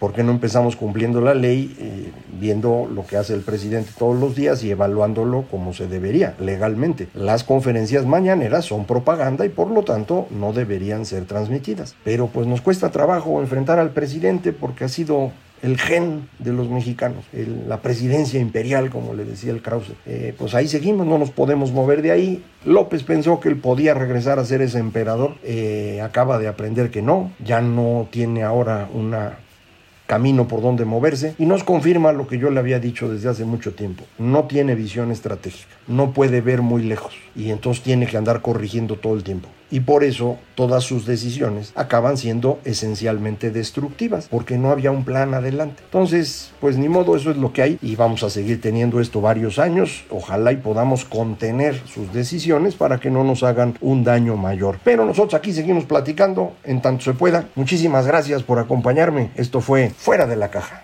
¿Por 0.03 0.11
qué 0.11 0.21
no 0.21 0.33
empezamos 0.33 0.75
cumpliendo 0.75 1.21
la 1.21 1.33
ley, 1.33 1.73
eh, 1.79 2.11
viendo 2.37 2.89
lo 2.93 3.07
que 3.07 3.15
hace 3.15 3.33
el 3.33 3.39
presidente 3.39 3.91
todos 3.97 4.19
los 4.19 4.35
días 4.35 4.61
y 4.61 4.69
evaluándolo 4.69 5.45
como 5.49 5.73
se 5.73 5.87
debería, 5.87 6.35
legalmente? 6.41 7.07
Las 7.13 7.45
conferencias 7.45 8.05
mañaneras 8.05 8.65
son 8.65 8.83
propaganda 8.83 9.45
y 9.45 9.49
por 9.49 9.71
lo 9.71 9.83
tanto 9.83 10.27
no 10.29 10.51
deberían 10.51 11.05
ser 11.05 11.23
transmitidas. 11.23 11.95
Pero 12.03 12.27
pues 12.27 12.47
nos 12.47 12.59
cuesta 12.59 12.91
trabajo 12.91 13.39
enfrentar 13.39 13.79
al 13.79 13.91
presidente 13.91 14.51
porque 14.51 14.83
ha 14.83 14.89
sido 14.89 15.31
el 15.61 15.77
gen 15.77 16.27
de 16.39 16.51
los 16.51 16.67
mexicanos, 16.67 17.23
la 17.69 17.77
presidencia 17.77 18.41
imperial, 18.41 18.89
como 18.89 19.13
le 19.13 19.23
decía 19.23 19.53
el 19.53 19.61
Krause. 19.61 19.93
Eh, 20.05 20.35
pues 20.37 20.53
ahí 20.53 20.67
seguimos, 20.67 21.07
no 21.07 21.17
nos 21.17 21.31
podemos 21.31 21.71
mover 21.71 22.01
de 22.01 22.11
ahí. 22.11 22.43
López 22.65 23.03
pensó 23.03 23.39
que 23.39 23.47
él 23.47 23.55
podía 23.55 23.93
regresar 23.93 24.37
a 24.37 24.43
ser 24.43 24.61
ese 24.61 24.79
emperador, 24.79 25.35
eh, 25.45 26.01
acaba 26.03 26.39
de 26.39 26.49
aprender 26.49 26.91
que 26.91 27.01
no, 27.01 27.31
ya 27.41 27.61
no 27.61 28.09
tiene 28.11 28.43
ahora 28.43 28.89
una 28.93 29.37
camino 30.07 30.47
por 30.47 30.61
donde 30.61 30.85
moverse 30.85 31.35
y 31.37 31.45
nos 31.45 31.63
confirma 31.63 32.11
lo 32.11 32.27
que 32.27 32.37
yo 32.37 32.49
le 32.49 32.59
había 32.59 32.79
dicho 32.79 33.09
desde 33.09 33.29
hace 33.29 33.45
mucho 33.45 33.73
tiempo. 33.73 34.03
No 34.17 34.45
tiene 34.45 34.75
visión 34.75 35.11
estratégica, 35.11 35.73
no 35.87 36.11
puede 36.11 36.41
ver 36.41 36.61
muy 36.61 36.83
lejos 36.83 37.13
y 37.35 37.49
entonces 37.51 37.83
tiene 37.83 38.07
que 38.07 38.17
andar 38.17 38.41
corrigiendo 38.41 38.97
todo 38.97 39.15
el 39.15 39.23
tiempo 39.23 39.49
y 39.73 39.79
por 39.79 40.03
eso 40.03 40.37
todas 40.53 40.83
sus 40.83 41.07
decisiones 41.07 41.73
acaban 41.73 42.15
siendo 42.15 42.59
esencialmente 42.63 43.49
destructivas, 43.49 44.27
porque 44.29 44.59
no 44.59 44.69
había 44.69 44.91
un 44.91 45.03
plan 45.03 45.33
adelante. 45.33 45.81
Entonces, 45.85 46.51
pues 46.61 46.77
ni 46.77 46.89
modo, 46.89 47.15
eso 47.15 47.31
es 47.31 47.37
lo 47.37 47.51
que 47.53 47.63
hay 47.63 47.79
y 47.81 47.95
vamos 47.95 48.21
a 48.21 48.29
seguir 48.29 48.61
teniendo 48.61 49.01
esto 49.01 49.19
varios 49.19 49.57
años. 49.57 50.05
Ojalá 50.11 50.51
y 50.51 50.57
podamos 50.57 51.05
contener 51.05 51.81
sus 51.87 52.13
decisiones 52.13 52.75
para 52.75 52.99
que 52.99 53.09
no 53.09 53.23
nos 53.23 53.41
hagan 53.41 53.75
un 53.81 54.03
daño 54.03 54.37
mayor. 54.37 54.77
Pero 54.83 55.05
nosotros 55.05 55.33
aquí 55.33 55.51
seguimos 55.51 55.85
platicando 55.85 56.53
en 56.63 56.79
tanto 56.79 57.05
se 57.05 57.13
pueda. 57.13 57.47
Muchísimas 57.55 58.05
gracias 58.05 58.43
por 58.43 58.59
acompañarme. 58.59 59.31
Esto 59.35 59.59
fue 59.59 59.89
Fuera 59.89 60.27
de 60.27 60.35
la 60.35 60.51
Caja. 60.51 60.83